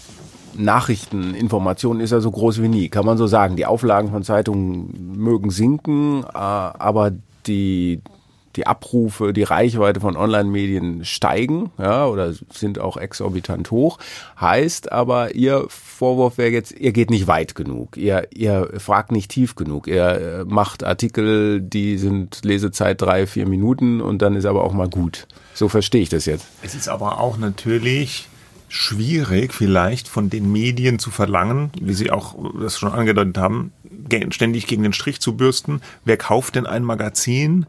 [0.53, 3.55] Nachrichten, Informationen ist ja so groß wie nie, kann man so sagen.
[3.55, 7.13] Die Auflagen von Zeitungen mögen sinken, äh, aber
[7.47, 8.01] die,
[8.59, 13.99] die Abrufe, die Reichweite von Online-Medien steigen, ja, oder sind auch exorbitant hoch.
[14.39, 17.95] Heißt aber, ihr Vorwurf wäre jetzt, ihr geht nicht weit genug.
[17.95, 19.87] Ihr, ihr fragt nicht tief genug.
[19.87, 24.73] Ihr äh, macht Artikel, die sind Lesezeit drei, vier Minuten und dann ist aber auch
[24.73, 25.25] mal gut.
[25.53, 26.45] So verstehe ich das jetzt.
[26.61, 28.27] Es ist aber auch natürlich
[28.67, 33.71] schwierig, vielleicht von den Medien zu verlangen, wie Sie auch das schon angedeutet haben,
[34.31, 35.81] ständig gegen den Strich zu bürsten.
[36.03, 37.65] Wer kauft denn ein Magazin,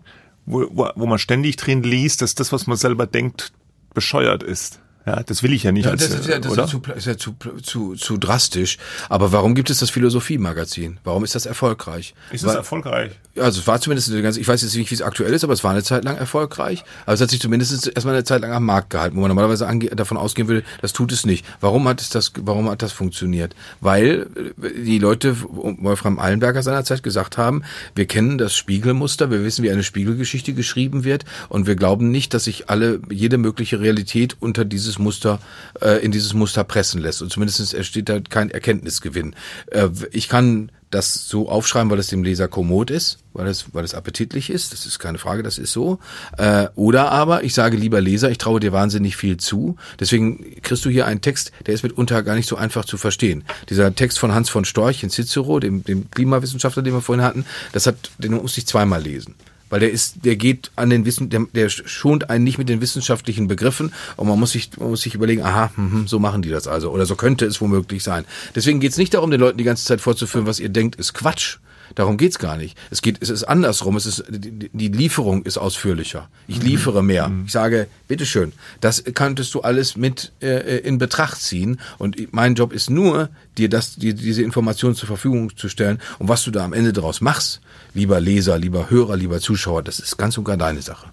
[0.50, 3.52] wo, wo, wo man ständig drin liest, dass das, was man selber denkt,
[3.94, 4.80] bescheuert ist.
[5.06, 5.86] Ja, das will ich ja nicht.
[5.86, 6.64] Ja, als, das ist ja, das oder?
[6.64, 8.76] ist, zu, ist ja zu, zu, zu drastisch.
[9.08, 10.98] Aber warum gibt es das Philosophie-Magazin?
[11.04, 12.14] Warum ist das erfolgreich?
[12.32, 13.12] ist es erfolgreich?
[13.38, 15.52] Also es war zumindest eine ganze, ich weiß jetzt nicht, wie es aktuell ist, aber
[15.52, 16.84] es war eine Zeit lang erfolgreich.
[17.06, 19.66] Aber es hat sich zumindest erstmal eine Zeit lang am Markt gehalten, wo man normalerweise
[19.94, 21.46] davon ausgehen würde, das tut es nicht.
[21.60, 23.54] Warum hat es das, warum hat das funktioniert?
[23.80, 24.26] Weil
[24.62, 27.62] äh, die Leute, Wolfram Eilenberger seinerzeit gesagt haben,
[27.94, 32.34] wir kennen das Spiegelmuster, wir wissen, wie eine Spiegelgeschichte geschrieben wird und wir glauben nicht,
[32.34, 35.38] dass sich alle, jede mögliche Realität unter dieses Muster,
[35.80, 37.22] äh, in dieses Muster pressen lässt.
[37.22, 39.34] Und zumindest entsteht da kein Erkenntnisgewinn.
[39.70, 43.84] Äh, ich kann das so aufschreiben, weil es dem Leser kommod ist, weil es, weil
[43.84, 44.72] es appetitlich ist.
[44.72, 46.00] Das ist keine Frage, das ist so.
[46.36, 49.76] Äh, oder aber ich sage lieber Leser, ich traue dir wahnsinnig viel zu.
[50.00, 53.44] Deswegen kriegst du hier einen Text, der ist mitunter gar nicht so einfach zu verstehen.
[53.68, 57.46] Dieser Text von Hans von Storch in Cicero, dem, dem Klimawissenschaftler, den wir vorhin hatten,
[57.72, 59.36] das hat, den muss ich zweimal lesen
[59.70, 62.80] weil der ist, der geht an den Wissen, der, der schont einen nicht mit den
[62.80, 66.50] wissenschaftlichen Begriffen und man muss sich, man muss sich überlegen, aha, hm, so machen die
[66.50, 68.24] das also oder so könnte es womöglich sein.
[68.54, 71.14] Deswegen geht es nicht darum, den Leuten die ganze Zeit vorzuführen, was ihr denkt, ist
[71.14, 71.58] Quatsch.
[71.94, 72.76] Darum geht's gar nicht.
[72.90, 73.96] Es geht, es ist andersrum.
[73.96, 76.28] Es ist die, die Lieferung ist ausführlicher.
[76.46, 77.30] Ich liefere mehr.
[77.46, 81.80] Ich sage, bitteschön, das könntest du alles mit äh, in Betracht ziehen.
[81.98, 83.28] Und mein Job ist nur,
[83.58, 86.00] dir das, dir diese Informationen zur Verfügung zu stellen.
[86.18, 87.60] Und was du da am Ende daraus machst,
[87.94, 91.08] lieber Leser, lieber Hörer, lieber Zuschauer, das ist ganz und gar deine Sache.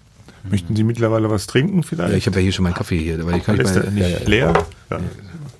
[0.50, 2.12] Möchten Sie mittlerweile was trinken vielleicht?
[2.12, 3.90] Ja, ich habe ja hier schon meinen Kaffee hier, aber ich kann ist nicht meine,
[3.90, 4.28] nicht ja, ja.
[4.28, 4.66] leer?
[4.90, 5.00] Ja.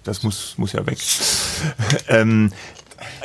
[0.05, 0.99] Das muss, muss ja weg.
[2.09, 2.51] ähm,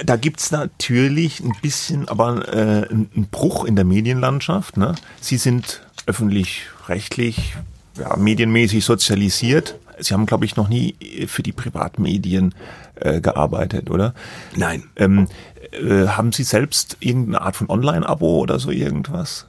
[0.05, 4.77] da gibt's natürlich ein bisschen, aber äh, einen Bruch in der Medienlandschaft.
[4.77, 4.95] Ne?
[5.21, 7.55] Sie sind öffentlich-rechtlich,
[7.97, 9.75] ja, medienmäßig sozialisiert.
[9.99, 10.95] Sie haben, glaube ich, noch nie
[11.27, 12.55] für die Privatmedien
[12.95, 14.13] äh, gearbeitet, oder?
[14.55, 14.83] Nein.
[14.95, 15.27] Ähm,
[15.71, 19.45] äh, haben Sie selbst irgendeine Art von Online-Abo oder so irgendwas?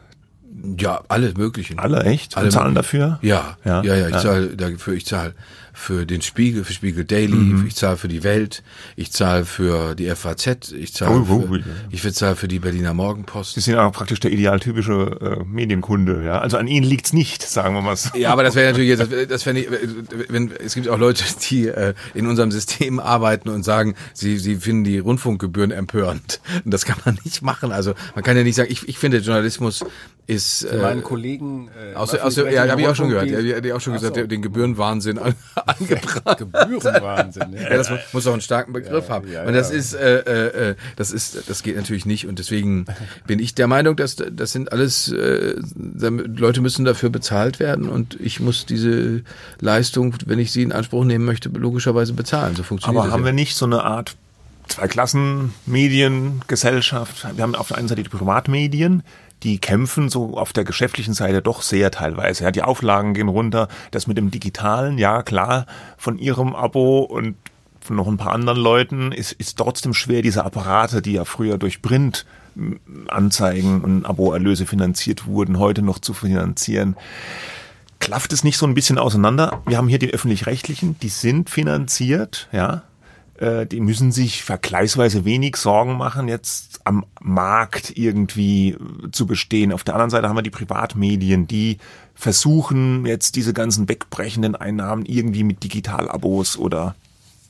[0.79, 1.79] Ja, alle möglichen.
[1.79, 2.37] Alle echt?
[2.37, 3.19] Alle zahlen dafür?
[3.23, 4.21] Ja, Ja, ja, ja, ich ja.
[4.21, 5.35] zahle dafür, ich zahle
[5.77, 7.67] für den Spiegel, für Spiegel Daily, Mhm.
[7.67, 8.63] ich zahle für die Welt,
[8.95, 11.65] ich zahle für die FAZ, ich zahle Oh, oh, für, ja.
[11.91, 13.55] ich zahle für die Berliner Morgenpost.
[13.55, 16.39] Sie sind auch praktisch der idealtypische äh, Medienkunde, ja.
[16.39, 18.17] Also an Ihnen liegt's nicht, sagen wir mal so.
[18.17, 19.69] Ja, aber das wäre natürlich jetzt, das, wär- das wäre nicht,
[20.29, 24.55] wenn es gibt auch Leute, die äh, in unserem System arbeiten und sagen, sie sie
[24.57, 26.41] finden die Rundfunkgebühren empörend.
[26.65, 27.73] Und das kann man nicht machen.
[27.73, 29.85] Also man kann ja nicht sagen, ich ich finde Journalismus
[30.27, 31.69] ist Zu äh, meinen Kollegen.
[31.93, 33.27] Äh, aus, aus, ja, habe ich auch schon gehört.
[33.27, 34.27] Ja, Ja, die, die auch schon Ach gesagt, so.
[34.27, 35.35] den Gebührenwahnsinn an,
[35.67, 36.39] angebracht.
[36.39, 37.53] Gebührenwahnsinn.
[37.53, 37.61] Ja.
[37.65, 39.31] Ja, das mu- muss auch einen starken Begriff haben.
[39.31, 39.77] ja, und das ja.
[39.77, 42.27] ist, äh, äh, äh, das ist, das geht natürlich nicht.
[42.27, 42.87] Und deswegen
[43.27, 45.55] bin ich der Meinung, dass das sind alles äh,
[45.85, 49.23] Leute müssen dafür bezahlt werden und ich muss diese
[49.61, 52.55] Leistung, wenn ich sie in Anspruch nehmen möchte, logischerweise bezahlen.
[52.57, 53.27] So funktioniert Aber das haben ja.
[53.27, 54.17] wir nicht so eine Art
[54.69, 57.27] Zwei-Klassen-Mediengesellschaft?
[57.37, 59.03] Wir haben auf der einen Seite die Privatmedien,
[59.45, 62.45] die kämpfen so auf der geschäftlichen Seite doch sehr teilweise.
[62.45, 63.69] Ja, die Auflagen gehen runter.
[63.91, 65.67] Das mit dem Digitalen, ja klar,
[65.97, 67.37] von ihrem Abo und
[67.81, 71.59] von noch ein paar anderen Leuten ist, ist trotzdem schwer, diese Apparate, die ja früher
[71.59, 72.25] durch Print
[72.57, 76.97] m, Anzeigen und Aboerlöse finanziert wurden, heute noch zu finanzieren
[78.05, 79.63] klafft es nicht so ein bisschen auseinander?
[79.67, 82.83] Wir haben hier die öffentlich-rechtlichen, die sind finanziert, ja.
[83.45, 89.73] Äh, Die müssen sich vergleichsweise wenig Sorgen machen, jetzt am Markt irgendwie äh, zu bestehen.
[89.73, 91.79] Auf der anderen Seite haben wir die Privatmedien, die
[92.15, 96.95] versuchen jetzt diese ganzen wegbrechenden Einnahmen irgendwie mit Digitalabos oder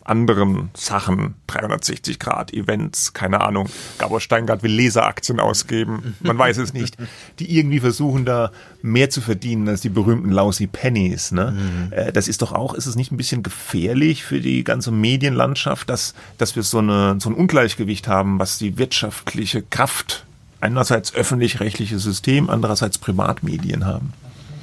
[0.05, 3.69] anderen Sachen, 360 Grad Events, keine Ahnung.
[3.99, 6.97] Gabor Steingart will Leseraktien ausgeben, man weiß es nicht.
[7.39, 8.53] Die irgendwie versuchen da
[8.83, 11.33] mehr zu verdienen als die berühmten lousy Pennies.
[11.33, 11.89] Ne?
[11.91, 15.89] Äh, Das ist doch auch, ist es nicht ein bisschen gefährlich für die ganze Medienlandschaft,
[15.89, 20.27] dass, dass wir so, eine, so ein Ungleichgewicht haben, was die wirtschaftliche Kraft
[20.61, 24.13] einerseits öffentlich-rechtliche System, andererseits Privatmedien haben.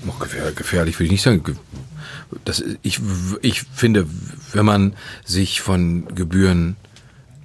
[0.03, 1.57] Noch gefähr, gefährlich würde ich nicht sagen.
[2.45, 2.99] Das, ich,
[3.41, 4.07] ich finde,
[4.53, 4.93] wenn man
[5.25, 6.75] sich von Gebühren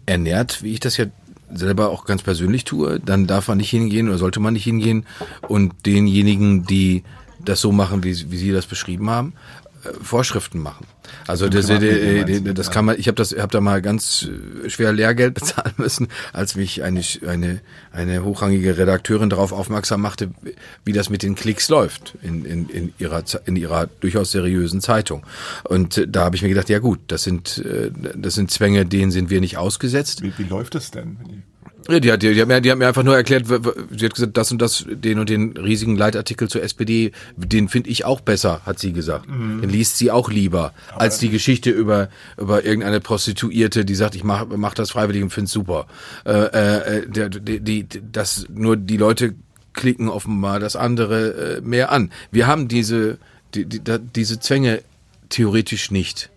[0.06, 1.06] ernährt, wie ich das ja
[1.52, 5.06] selber auch ganz persönlich tue, dann darf man nicht hingehen oder sollte man nicht hingehen.
[5.42, 7.04] Und denjenigen, die
[7.44, 9.34] das so machen, wie, wie Sie das beschrieben haben,
[10.02, 10.86] Vorschriften machen.
[11.26, 14.28] Also das, du, das kann man, ich habe das, habe da mal ganz
[14.68, 17.60] schwer Lehrgeld bezahlen müssen, als mich eine eine
[17.92, 20.30] eine hochrangige Redakteurin darauf aufmerksam machte,
[20.84, 25.24] wie das mit den Klicks läuft in in in ihrer in ihrer durchaus seriösen Zeitung.
[25.64, 28.86] Und äh, da habe ich mir gedacht, ja gut, das sind äh, das sind Zwänge,
[28.86, 30.22] denen sind wir nicht ausgesetzt.
[30.22, 31.44] Wie, wie läuft das denn?
[31.88, 34.14] Ja, die hat, die, die, hat mir, die hat mir einfach nur erklärt, sie hat
[34.14, 38.20] gesagt, das und das, den und den riesigen Leitartikel zur SPD, den finde ich auch
[38.20, 39.26] besser, hat sie gesagt.
[39.28, 44.24] Den liest sie auch lieber, als die Geschichte über, über irgendeine Prostituierte, die sagt, ich
[44.24, 45.86] mach, mach das freiwillig und find's super.
[46.24, 49.34] Äh, äh, der, die, die, das, nur die Leute
[49.72, 52.10] klicken offenbar das andere äh, mehr an.
[52.32, 53.18] Wir haben diese,
[53.54, 53.80] die, die,
[54.14, 54.82] diese Zwänge
[55.28, 56.30] theoretisch nicht.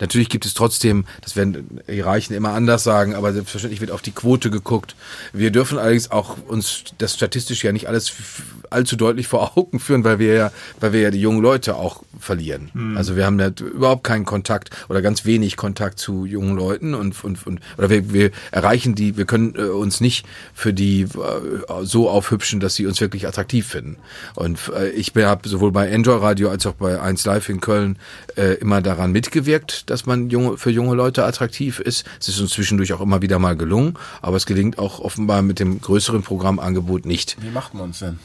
[0.00, 4.02] Natürlich gibt es trotzdem, das werden die Reichen immer anders sagen, aber selbstverständlich wird auf
[4.02, 4.96] die Quote geguckt.
[5.32, 8.12] Wir dürfen allerdings auch uns das statistisch ja nicht alles
[8.70, 12.02] allzu deutlich vor Augen führen, weil wir ja, weil wir ja die jungen Leute auch
[12.18, 12.70] verlieren.
[12.74, 12.96] Mhm.
[12.96, 17.22] Also wir haben ja überhaupt keinen Kontakt oder ganz wenig Kontakt zu jungen Leuten und,
[17.24, 21.06] und, und oder wir, wir erreichen die, wir können äh, uns nicht für die äh,
[21.82, 23.96] so aufhübschen, dass sie uns wirklich attraktiv finden.
[24.34, 27.98] Und äh, ich habe sowohl bei Enjoy Radio als auch bei 1 Live in Köln
[28.60, 32.04] immer daran mitgewirkt, dass man junge, für junge Leute attraktiv ist.
[32.20, 35.58] Es ist uns zwischendurch auch immer wieder mal gelungen, aber es gelingt auch offenbar mit
[35.58, 37.36] dem größeren Programmangebot nicht.
[37.40, 38.18] Wie macht man es denn?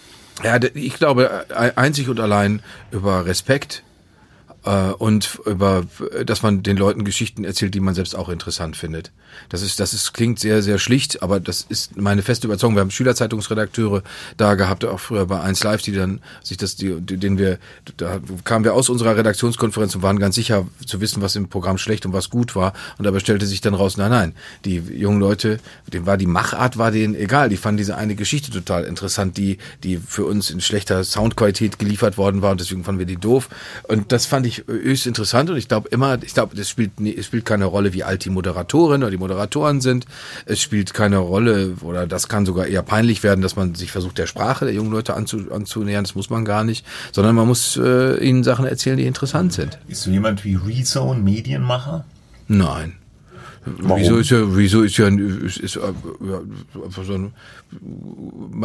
[0.43, 1.45] Ja, ich glaube
[1.75, 3.83] einzig und allein über Respekt,
[4.63, 5.85] und über,
[6.25, 9.11] dass man den Leuten Geschichten erzählt, die man selbst auch interessant findet.
[9.49, 12.75] Das ist, das ist, klingt sehr, sehr schlicht, aber das ist meine feste Überzeugung.
[12.75, 14.03] Wir haben Schülerzeitungsredakteure
[14.37, 17.57] da gehabt, auch früher bei 1 Live, die dann sich das, die, den wir,
[17.97, 21.77] da kamen wir aus unserer Redaktionskonferenz und waren ganz sicher zu wissen, was im Programm
[21.77, 22.73] schlecht und was gut war.
[22.97, 24.35] Und dabei stellte sich dann raus, nein, nein,
[24.65, 25.59] die jungen Leute,
[25.91, 27.49] dem war die Machart war denen egal.
[27.49, 32.17] Die fanden diese eine Geschichte total interessant, die, die für uns in schlechter Soundqualität geliefert
[32.17, 33.49] worden war und deswegen fanden wir die doof.
[33.87, 36.91] Und das fand ich ich höchst interessant und ich glaube immer, ich glaube, das spielt,
[36.99, 40.05] es spielt keine Rolle, wie alt die Moderatorin oder die Moderatoren sind.
[40.45, 44.17] Es spielt keine Rolle oder das kann sogar eher peinlich werden, dass man sich versucht,
[44.17, 46.03] der Sprache der jungen Leute anzu, anzunähern.
[46.03, 49.77] Das muss man gar nicht, sondern man muss äh, ihnen Sachen erzählen, die interessant sind.
[49.87, 52.05] Ist so jemand wie Rezone Medienmacher?
[52.47, 53.00] Nein.
[53.63, 53.99] Warum?
[53.99, 56.41] Wieso ist ja, wieso ist ja, ist, ist, ja,
[57.03, 57.33] so ein,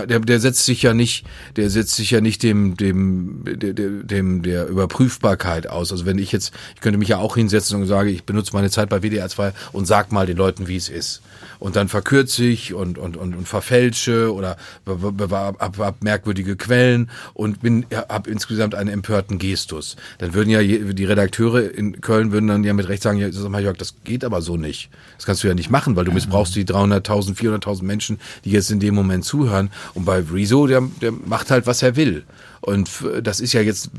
[0.08, 1.26] der, der setzt sich ja nicht,
[1.56, 5.92] der setzt sich ja nicht dem, dem, dem, dem, der Überprüfbarkeit aus.
[5.92, 8.70] Also wenn ich jetzt, ich könnte mich ja auch hinsetzen und sage, ich benutze meine
[8.70, 11.20] Zeit bei WDR 2 und sag mal den Leuten, wie es ist
[11.58, 17.60] und dann verkürze ich und, und, und, und verfälsche oder hab, hab merkwürdige Quellen und
[17.60, 19.96] bin hab insgesamt einen empörten Gestus.
[20.18, 23.48] Dann würden ja die Redakteure in Köln würden dann ja mit Recht sagen, ja, sag
[23.50, 24.90] mal, Jörg, das geht aber so nicht.
[25.16, 28.70] Das kannst du ja nicht machen, weil du missbrauchst die 300.000, 400.000 Menschen, die jetzt
[28.70, 29.70] in dem Moment zuhören.
[29.94, 32.24] Und bei Rezo, der, der macht halt, was er will.
[32.66, 32.90] Und
[33.22, 33.90] das ist ja jetzt.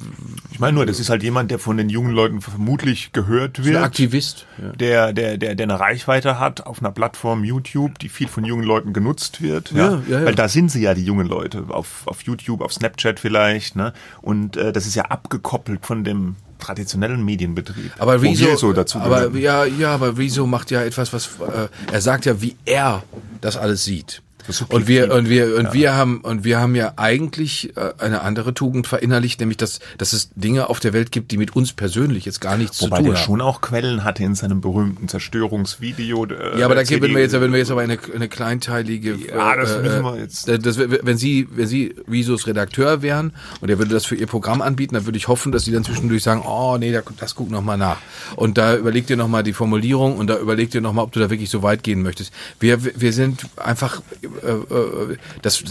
[0.52, 3.78] Ich meine nur, das ist halt jemand, der von den jungen Leuten vermutlich gehört wird.
[3.78, 4.46] Ein Aktivist.
[4.62, 4.72] Ja.
[4.74, 8.66] Der, der, der, der eine Reichweite hat auf einer Plattform YouTube, die viel von jungen
[8.66, 9.72] Leuten genutzt wird.
[9.72, 10.26] Ja, ja, ja.
[10.26, 11.64] Weil da sind sie ja, die jungen Leute.
[11.70, 13.78] Auf, auf YouTube, auf Snapchat vielleicht.
[13.78, 13.94] Ne?
[14.22, 17.94] Und äh, das ist ja abgekoppelt von dem traditionellen Medienbetrieb.
[18.00, 22.02] Aber Rezo, so dazu aber ja, ja, aber Rezo macht ja etwas, was äh, er
[22.02, 23.04] sagt ja, wie er
[23.40, 24.22] das alles sieht.
[24.70, 25.74] Und wir und wir und ja.
[25.74, 30.14] wir haben und wir haben ja eigentlich äh, eine andere Tugend verinnerlicht, nämlich dass dass
[30.14, 32.90] es Dinge auf der Welt gibt, die mit uns persönlich jetzt gar nichts Wobei zu
[32.90, 33.06] tun haben.
[33.06, 36.26] Wobei der schon auch Quellen hatte in seinem berühmten Zerstörungsvideo.
[36.26, 39.16] Äh, ja, aber da geben wir jetzt, wenn wir jetzt aber eine, eine kleinteilige.
[39.16, 40.48] Ja, das äh, müssen wir jetzt.
[40.48, 44.28] Äh, das, wenn Sie wenn Sie Visos Redakteur wären und er würde das für Ihr
[44.28, 47.50] Programm anbieten, dann würde ich hoffen, dass Sie dann zwischendurch sagen, oh nee, das guck
[47.52, 47.98] noch mal nach.
[48.36, 51.12] Und da überlegt ihr noch mal die Formulierung und da überlegt ihr noch mal, ob
[51.12, 52.34] du da wirklich so weit gehen möchtest.
[52.60, 54.02] Wir wir sind einfach
[54.44, 55.64] äh, äh, das,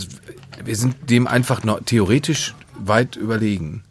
[0.64, 3.82] wir sind dem einfach noch theoretisch weit überlegen.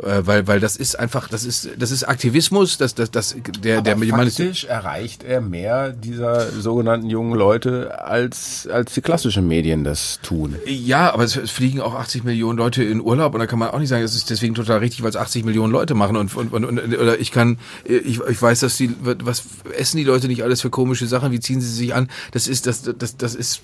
[0.00, 3.78] Äh, weil weil das ist einfach das ist das ist Aktivismus das das das der
[3.78, 9.82] Aber der faktisch erreicht er mehr dieser sogenannten jungen Leute als als die klassischen Medien
[9.82, 10.54] das tun.
[10.66, 13.70] Ja aber es, es fliegen auch 80 Millionen Leute in Urlaub und da kann man
[13.70, 16.36] auch nicht sagen das ist deswegen total richtig weil es 80 Millionen Leute machen und
[16.36, 19.42] und, und, und oder ich kann ich, ich weiß dass die was
[19.76, 22.08] essen die Leute nicht alles für komische Sachen wie ziehen sie sich an?
[22.30, 23.62] Das ist das das das ist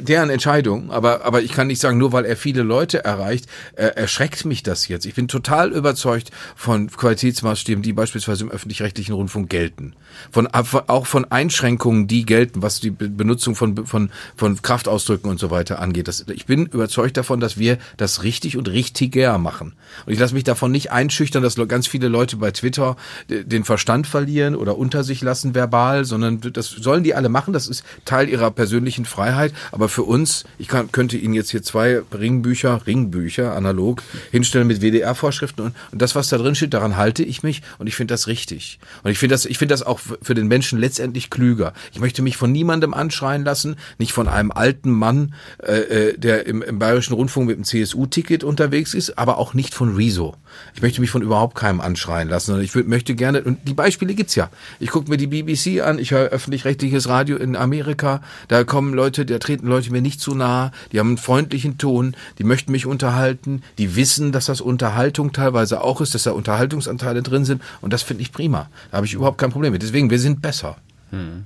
[0.00, 3.86] deren Entscheidung, aber, aber ich kann nicht sagen, nur weil er viele Leute erreicht, äh,
[3.86, 5.06] erschreckt mich das jetzt.
[5.06, 9.94] Ich bin total überzeugt von Qualitätsmaßstäben, die beispielsweise im öffentlich-rechtlichen Rundfunk gelten.
[10.30, 15.50] Von, auch von Einschränkungen, die gelten, was die Benutzung von, von, von Kraftausdrücken und so
[15.50, 16.08] weiter angeht.
[16.08, 19.74] Das, ich bin überzeugt davon, dass wir das richtig und richtiger machen.
[20.06, 22.96] Und ich lasse mich davon nicht einschüchtern, dass ganz viele Leute bei Twitter
[23.28, 27.52] den Verstand verlieren oder unter sich lassen verbal, sondern das sollen die alle machen.
[27.52, 29.52] Das ist Teil ihrer persönlichen Freiheit.
[29.70, 34.80] Aber für uns, ich kann, könnte Ihnen jetzt hier zwei Ringbücher, Ringbücher analog hinstellen mit
[34.82, 38.14] WDR-Vorschriften und, und, das, was da drin steht, daran halte ich mich und ich finde
[38.14, 38.78] das richtig.
[39.02, 41.72] Und ich finde das, ich finde das auch für den Menschen letztendlich klüger.
[41.92, 46.46] Ich möchte mich von niemandem anschreien lassen, nicht von einem alten Mann, äh, äh der
[46.46, 50.36] im, im Bayerischen Rundfunk mit dem CSU-Ticket unterwegs ist, aber auch nicht von Rezo.
[50.74, 52.54] Ich möchte mich von überhaupt keinem anschreien lassen.
[52.54, 54.50] Und ich möchte gerne, und die Beispiele gibt's ja.
[54.80, 59.24] Ich gucke mir die BBC an, ich höre öffentlich-rechtliches Radio in Amerika, da kommen Leute,
[59.26, 62.86] da treten Leute mir nicht zu nah, die haben einen freundlichen Ton, die möchten mich
[62.86, 67.92] unterhalten, die wissen, dass das Unterhaltung teilweise auch ist, dass da Unterhaltungsanteile drin sind und
[67.92, 68.68] das finde ich prima.
[68.90, 69.82] Da habe ich überhaupt kein Problem mit.
[69.82, 70.76] Deswegen, wir sind besser.
[71.10, 71.44] Hm.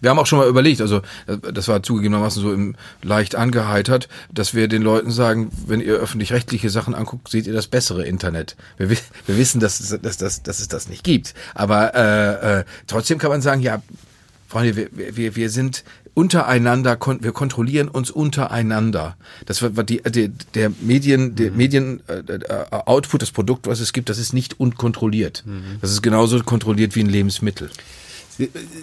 [0.00, 4.08] Wir haben auch schon mal überlegt, also äh, das war zugegebenermaßen so im leicht angeheitert,
[4.32, 8.56] dass wir den Leuten sagen, wenn ihr öffentlich-rechtliche Sachen anguckt, seht ihr das bessere Internet.
[8.76, 11.34] Wir, wir wissen, dass, dass, dass, dass es das nicht gibt.
[11.54, 13.82] Aber äh, äh, trotzdem kann man sagen, ja,
[14.48, 15.84] Freunde, wir, wir, wir sind
[16.16, 19.18] untereinander, wir kontrollieren uns untereinander.
[19.44, 21.56] Das war die, die, der Medien, der mhm.
[21.58, 25.44] Medien äh, äh, Output, das Produkt, was es gibt, das ist nicht unkontrolliert.
[25.44, 25.76] Mhm.
[25.82, 27.68] Das ist genauso kontrolliert wie ein Lebensmittel.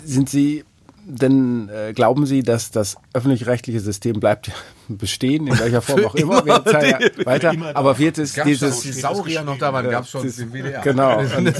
[0.06, 0.64] Sind Sie
[1.06, 4.52] denn äh, glauben Sie, dass das öffentlich-rechtliche System bleibt
[4.88, 6.42] bestehen, in welcher Form auch immer?
[6.42, 8.82] immer ja weiter, aber wird es dieses...
[8.82, 10.82] Die Saurier noch da waren, gab es schon den WDR.
[10.82, 11.20] Genau.
[11.38, 11.54] Und,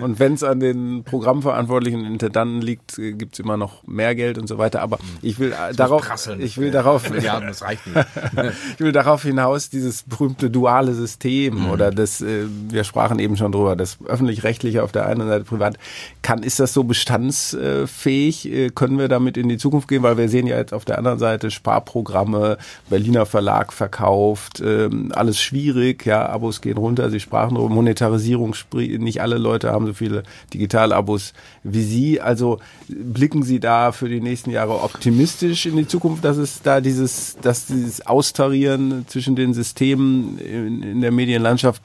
[0.00, 4.38] und wenn es an den Programmverantwortlichen Intendanten liegt, äh, gibt es immer noch mehr Geld
[4.38, 4.82] und so weiter.
[4.82, 6.08] Aber ich will das darauf...
[6.38, 7.08] Ich will darauf...
[7.10, 8.06] Milliarden, das reicht nicht.
[8.74, 11.70] ich will darauf hinaus, dieses berühmte duale System mhm.
[11.70, 15.78] oder das, äh, wir sprachen eben schon drüber, das öffentlich-rechtliche auf der einen Seite privat,
[16.22, 18.52] kann, ist das so bestandsfähig?
[18.52, 20.02] Äh, können wir damit in die Zukunft gehen?
[20.02, 22.55] Weil wir sehen ja jetzt auf der anderen Seite Sparprogramme,
[22.88, 29.20] Berliner Verlag verkauft, ähm, alles schwierig, ja, Abos gehen runter, Sie sprachen darüber, Monetarisierung, nicht
[29.20, 31.32] alle Leute haben so viele Digitalabos
[31.62, 32.20] wie Sie.
[32.20, 36.80] Also blicken Sie da für die nächsten Jahre optimistisch in die Zukunft, dass es da
[36.80, 41.82] dieses, dass dieses Austarieren zwischen den Systemen in, in der Medienlandschaft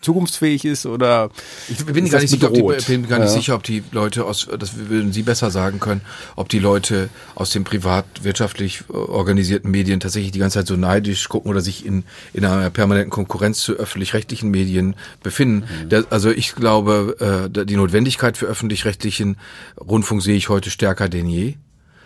[0.00, 1.30] zukunftsfähig ist oder
[1.68, 3.34] ich bin gar nicht sicher, ob die, bin gar nicht ja.
[3.34, 6.02] sicher, ob die Leute aus, das würden Sie besser sagen können,
[6.36, 11.50] ob die Leute aus den privatwirtschaftlich organisierten Medien tatsächlich die ganze Zeit so neidisch gucken
[11.50, 15.64] oder sich in, in einer permanenten Konkurrenz zu öffentlich-rechtlichen Medien befinden.
[15.84, 15.88] Mhm.
[15.88, 19.36] Das, also ich glaube, äh, die Notwendigkeit für öffentlich-rechtlichen
[19.78, 21.54] Rundfunk sehe ich heute stärker denn je.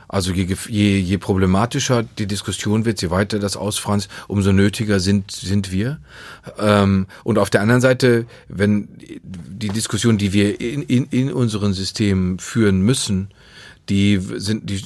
[0.08, 5.32] Also je, je, je problematischer die Diskussion wird, je weiter das ausfranst, umso nötiger sind,
[5.32, 5.98] sind wir.
[6.58, 8.88] Ähm, und auf der anderen Seite, wenn
[9.24, 13.30] die Diskussion, die wir in, in, in unseren Systemen führen müssen,
[13.88, 14.82] die sind, die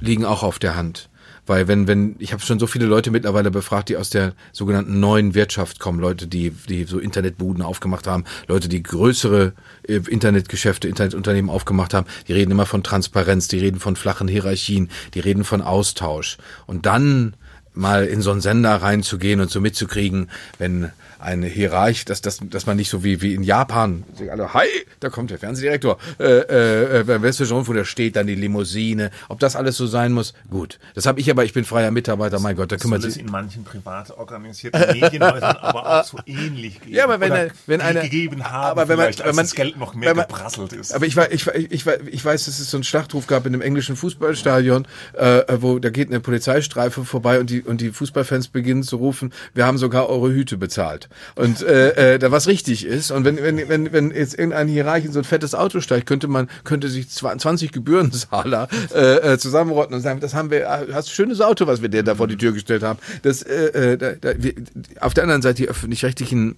[0.00, 1.09] liegen auch auf der Hand.
[1.50, 5.00] Weil wenn, wenn, ich habe schon so viele Leute mittlerweile befragt, die aus der sogenannten
[5.00, 10.86] neuen Wirtschaft kommen, Leute, die, die so Internetbuden aufgemacht haben, Leute, die größere äh, Internetgeschäfte,
[10.86, 15.42] Internetunternehmen aufgemacht haben, die reden immer von Transparenz, die reden von flachen Hierarchien, die reden
[15.42, 16.38] von Austausch.
[16.68, 17.34] Und dann
[17.74, 22.66] mal in so einen Sender reinzugehen und so mitzukriegen, wenn eine Hierarchie, dass, dass, dass
[22.66, 24.66] man nicht so wie, wie in Japan, alle, hi,
[25.00, 29.38] da kommt der Fernsehdirektor, äh, äh, beim Westfälischen Rundfunk, da steht dann die Limousine, ob
[29.38, 30.78] das alles so sein muss, gut.
[30.94, 33.18] Das habe ich aber, ich bin freier Mitarbeiter, mein Gott, da kümmert sich.
[33.18, 36.94] in manchen privat organisierten Medienhäusern aber auch so ähnlich geben.
[36.94, 39.78] Ja, aber wenn, eine, wenn eine, gegeben haben, aber wenn man, wenn man, das Geld
[39.78, 40.94] noch mehr man, geprasselt ist.
[40.94, 43.62] Aber ich, war, ich, ich, ich weiß, dass es so einen Schlachtruf gab in einem
[43.62, 48.82] englischen Fußballstadion, äh, wo da geht eine Polizeistreife vorbei und die, und die Fußballfans beginnen
[48.82, 53.10] zu rufen, wir haben sogar eure Hüte bezahlt und äh, äh, da was richtig ist.
[53.10, 56.28] Und wenn, wenn, wenn, wenn jetzt irgendein Hierarch in so ein fettes Auto steigt, könnte
[56.28, 61.08] man, könnte sich 20 Gebührenzahler äh, äh, zusammenrotten und sagen, das haben wir, äh, hast
[61.08, 62.98] ein schönes Auto, was wir dir da vor die Tür gestellt haben.
[63.22, 64.54] Das, äh, äh, da, da, wir,
[65.00, 66.56] auf der anderen Seite die öffentlich-rechtlichen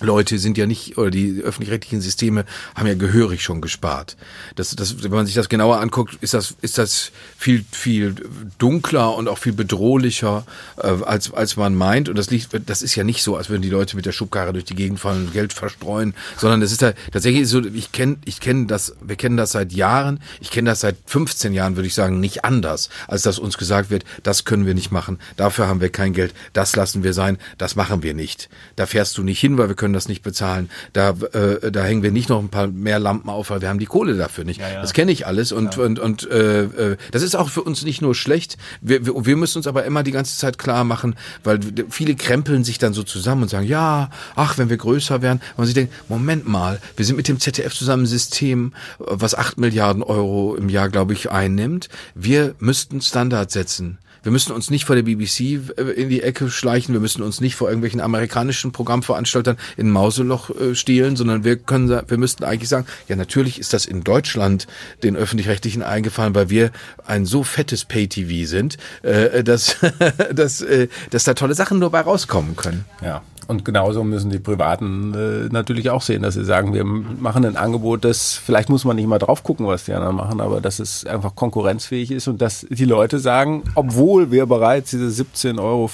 [0.00, 2.44] Leute sind ja nicht, oder die öffentlich-rechtlichen Systeme
[2.74, 4.16] haben ja gehörig schon gespart.
[4.56, 8.14] Das, das, wenn man sich das genauer anguckt, ist das, ist das viel, viel
[8.58, 10.44] dunkler und auch viel bedrohlicher,
[10.78, 12.08] äh, als, als man meint.
[12.08, 14.52] Und das liegt, das ist ja nicht so, als würden die Leute mit der Schubkarre
[14.52, 18.16] durch die Gegend fallen und Geld verstreuen, sondern es ist ja tatsächlich so, ich kenne,
[18.24, 21.86] ich kenne das, wir kennen das seit Jahren, ich kenne das seit 15 Jahren, würde
[21.86, 25.68] ich sagen, nicht anders, als dass uns gesagt wird, das können wir nicht machen, dafür
[25.68, 28.48] haben wir kein Geld, das lassen wir sein, das machen wir nicht.
[28.76, 30.70] Da fährst du nicht hin, weil wir können können das nicht bezahlen.
[30.92, 33.80] Da, äh, da hängen wir nicht noch ein paar mehr Lampen auf, weil wir haben
[33.80, 34.60] die Kohle dafür nicht.
[34.60, 34.80] Ja, ja.
[34.80, 35.82] Das kenne ich alles und, ja.
[35.82, 38.56] und, und äh, äh, das ist auch für uns nicht nur schlecht.
[38.80, 42.62] Wir, wir, wir müssen uns aber immer die ganze Zeit klar machen, weil viele krempeln
[42.62, 45.40] sich dann so zusammen und sagen, ja, ach, wenn wir größer wären.
[45.56, 49.58] Und sich denkt, Moment mal, wir sind mit dem ZDF zusammen ein System, was acht
[49.58, 51.88] Milliarden Euro im Jahr, glaube ich, einnimmt.
[52.14, 53.98] Wir müssten Standards setzen.
[54.22, 57.40] Wir müssen uns nicht vor der BBC äh, in die Ecke schleichen, wir müssen uns
[57.40, 62.68] nicht vor irgendwelchen amerikanischen Programmveranstaltern in Mauseloch äh, stehlen, sondern wir können, wir müssten eigentlich
[62.68, 64.66] sagen, ja natürlich ist das in Deutschland
[65.02, 66.70] den öffentlich-rechtlichen eingefallen, weil wir
[67.06, 69.76] ein so fettes Pay-TV sind, äh, dass,
[70.32, 70.64] dass,
[71.10, 72.84] dass da tolle Sachen nur bei rauskommen können.
[73.02, 73.22] Ja.
[73.50, 77.56] Und genauso müssen die Privaten äh, natürlich auch sehen, dass sie sagen, wir machen ein
[77.56, 80.78] Angebot, das vielleicht muss man nicht mal drauf gucken, was die anderen machen, aber dass
[80.78, 85.90] es einfach konkurrenzfähig ist und dass die Leute sagen, obwohl wir bereits diese 17,50 Euro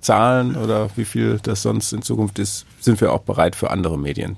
[0.00, 3.98] zahlen oder wie viel das sonst in Zukunft ist, sind wir auch bereit für andere
[3.98, 4.36] Medien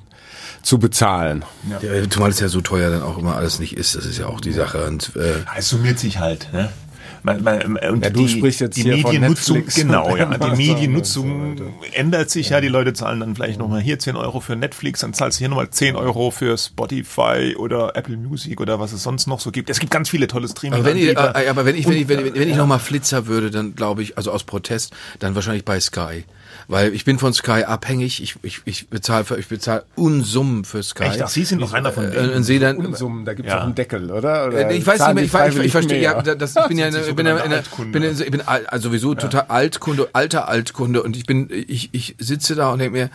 [0.62, 1.44] zu bezahlen.
[1.68, 1.94] Ja.
[1.94, 4.26] Ja, zumal es ja so teuer dann auch immer alles nicht ist, das ist ja
[4.26, 4.86] auch die Sache.
[4.86, 6.70] Und, äh, es summiert sich halt, ne?
[7.24, 10.26] Man, man, und Ja, du die, sprichst jetzt die hier von Mediennutzung, Netflix genau, ja.
[10.26, 12.60] Die Mediennutzung so ändert sich ja.
[12.60, 15.48] Die Leute zahlen dann vielleicht nochmal hier 10 Euro für Netflix, dann zahlst du hier
[15.48, 19.70] nochmal 10 Euro für Spotify oder Apple Music oder was es sonst noch so gibt.
[19.70, 20.80] Es gibt ganz viele tolle Streaming.
[20.80, 21.16] Aber wenn, ich, äh,
[21.48, 24.16] aber wenn ich, wenn ich, wenn ich, wenn ich nochmal Flitzer würde, dann glaube ich,
[24.16, 26.24] also aus Protest, dann wahrscheinlich bei Sky.
[26.68, 28.22] Weil ich bin von Sky abhängig.
[28.22, 31.04] Ich, ich, ich bezahle ich bezahl Unsummen für Sky.
[31.04, 31.22] Echt?
[31.22, 32.30] Ach, Sie sind noch einer von Äh, denen.
[32.34, 33.60] und sehe dann, Unsummen, da gibt es Ja.
[33.60, 34.46] auch einen Deckel, oder?
[34.48, 36.90] oder Äh, ich weiß nicht mehr, ich, ich, ich, verstehe, ja, das, ich bin ja,
[37.12, 38.00] ich bin ja, in Altkunde?
[38.00, 42.16] bin, ich bin al- also sowieso total Altkunde, alter Altkunde und ich bin, ich, ich
[42.18, 43.10] sitze da und denke mir,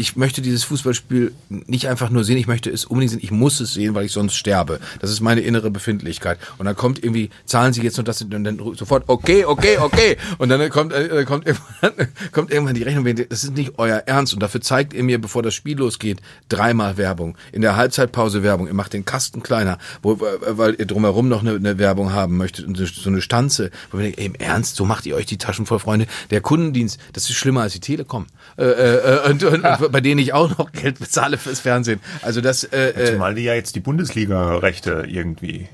[0.00, 3.60] ich möchte dieses Fußballspiel nicht einfach nur sehen, ich möchte es unbedingt sehen, ich muss
[3.60, 4.80] es sehen, weil ich sonst sterbe.
[5.00, 6.38] Das ist meine innere Befindlichkeit.
[6.58, 10.16] Und dann kommt irgendwie, zahlen Sie jetzt nur das und dann sofort, okay, okay, okay.
[10.38, 14.32] Und dann kommt, äh, kommt, irgendwann, kommt irgendwann die Rechnung, das ist nicht euer Ernst.
[14.32, 17.36] Und dafür zeigt ihr mir, bevor das Spiel losgeht, dreimal Werbung.
[17.52, 18.66] In der Halbzeitpause Werbung.
[18.66, 20.18] Ihr macht den Kasten kleiner, wo, äh,
[20.58, 23.70] weil ihr drumherum noch eine, eine Werbung haben möchtet und so- eine Stanze.
[23.90, 26.06] Wo wir denken, ey, im Ernst, so macht ihr euch die Taschen voll, Freunde.
[26.30, 28.26] Der Kundendienst, das ist schlimmer als die Telekom.
[28.58, 32.00] Äh, äh, und, und, und bei denen ich auch noch Geld bezahle fürs Fernsehen.
[32.22, 35.68] Also das, äh, äh, Zumal die ja jetzt die Bundesliga-Rechte irgendwie,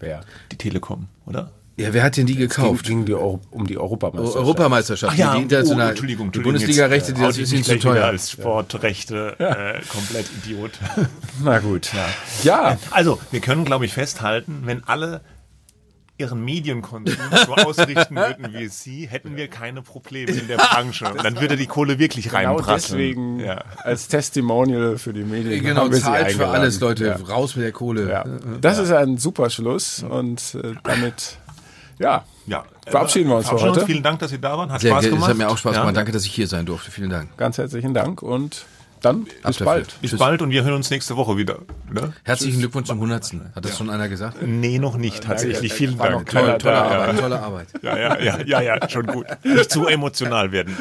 [0.00, 0.20] Wer?
[0.52, 1.52] die Telekom, oder?
[1.78, 2.86] ja, wer hat denn die Ging, gekauft?
[2.86, 4.36] ging die Euro, um die Europameisterschaft.
[4.36, 7.64] Europameisterschaft, Ach ja, die internationalen, oh, Entschuldigung, die Entschuldigung, Bundesliga-Rechte, die das äh, ist ihnen
[7.64, 8.04] zu teuer.
[8.04, 10.72] als Sportrechte äh, komplett Idiot.
[11.44, 11.92] Na gut.
[12.42, 12.78] Ja.
[12.90, 15.20] Also, wir können, glaube ich, festhalten, wenn alle
[16.18, 17.16] ihren Medienkonsum
[17.46, 21.06] so ausrichten würden wie Sie, hätten wir keine Probleme in der Branche.
[21.12, 22.98] Und dann würde die Kohle wirklich Genau reinprasseln.
[22.98, 23.62] deswegen Ja.
[23.84, 25.62] als Testimonial für die Medien.
[25.62, 27.06] Genau, haben wir sie zahlt für alles, Leute.
[27.06, 27.16] Ja.
[27.16, 28.10] Raus mit der Kohle.
[28.10, 28.24] Ja.
[28.60, 31.38] Das ist ein super Schluss und äh, damit,
[31.98, 32.64] ja, Ja.
[32.86, 33.86] Verabschieden wir uns für Verabschieden heute.
[33.86, 34.72] Vielen Dank, dass Sie da waren.
[34.72, 35.14] Hat Sehr Spaß gerne.
[35.16, 35.28] gemacht.
[35.28, 35.80] Es hat mir auch Spaß Ja.
[35.82, 35.96] gemacht.
[35.96, 36.90] Danke, dass ich hier sein durfte.
[36.90, 37.36] Vielen Dank.
[37.36, 38.64] ganz herzlichen Dank und
[39.00, 39.64] dann bis Ab dafür.
[39.66, 40.00] bald.
[40.00, 40.18] Bis Tschüss.
[40.18, 41.58] bald und wir hören uns nächste Woche wieder.
[41.90, 42.12] Ne?
[42.24, 43.32] Herzlichen Glückwunsch zum 100.
[43.54, 44.38] Hat das schon einer gesagt?
[44.42, 45.72] Nee, noch nicht tatsächlich.
[45.72, 46.26] Vielen War Dank.
[46.26, 46.82] noch keiner Tolle da.
[46.82, 47.66] Arbeit, tolle Arbeit.
[47.82, 49.26] Ja, ja, ja, ja, ja, schon gut.
[49.44, 50.76] Nicht zu emotional werden.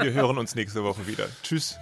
[0.00, 1.24] Wir hören uns nächste Woche wieder.
[1.42, 1.76] Tschüss.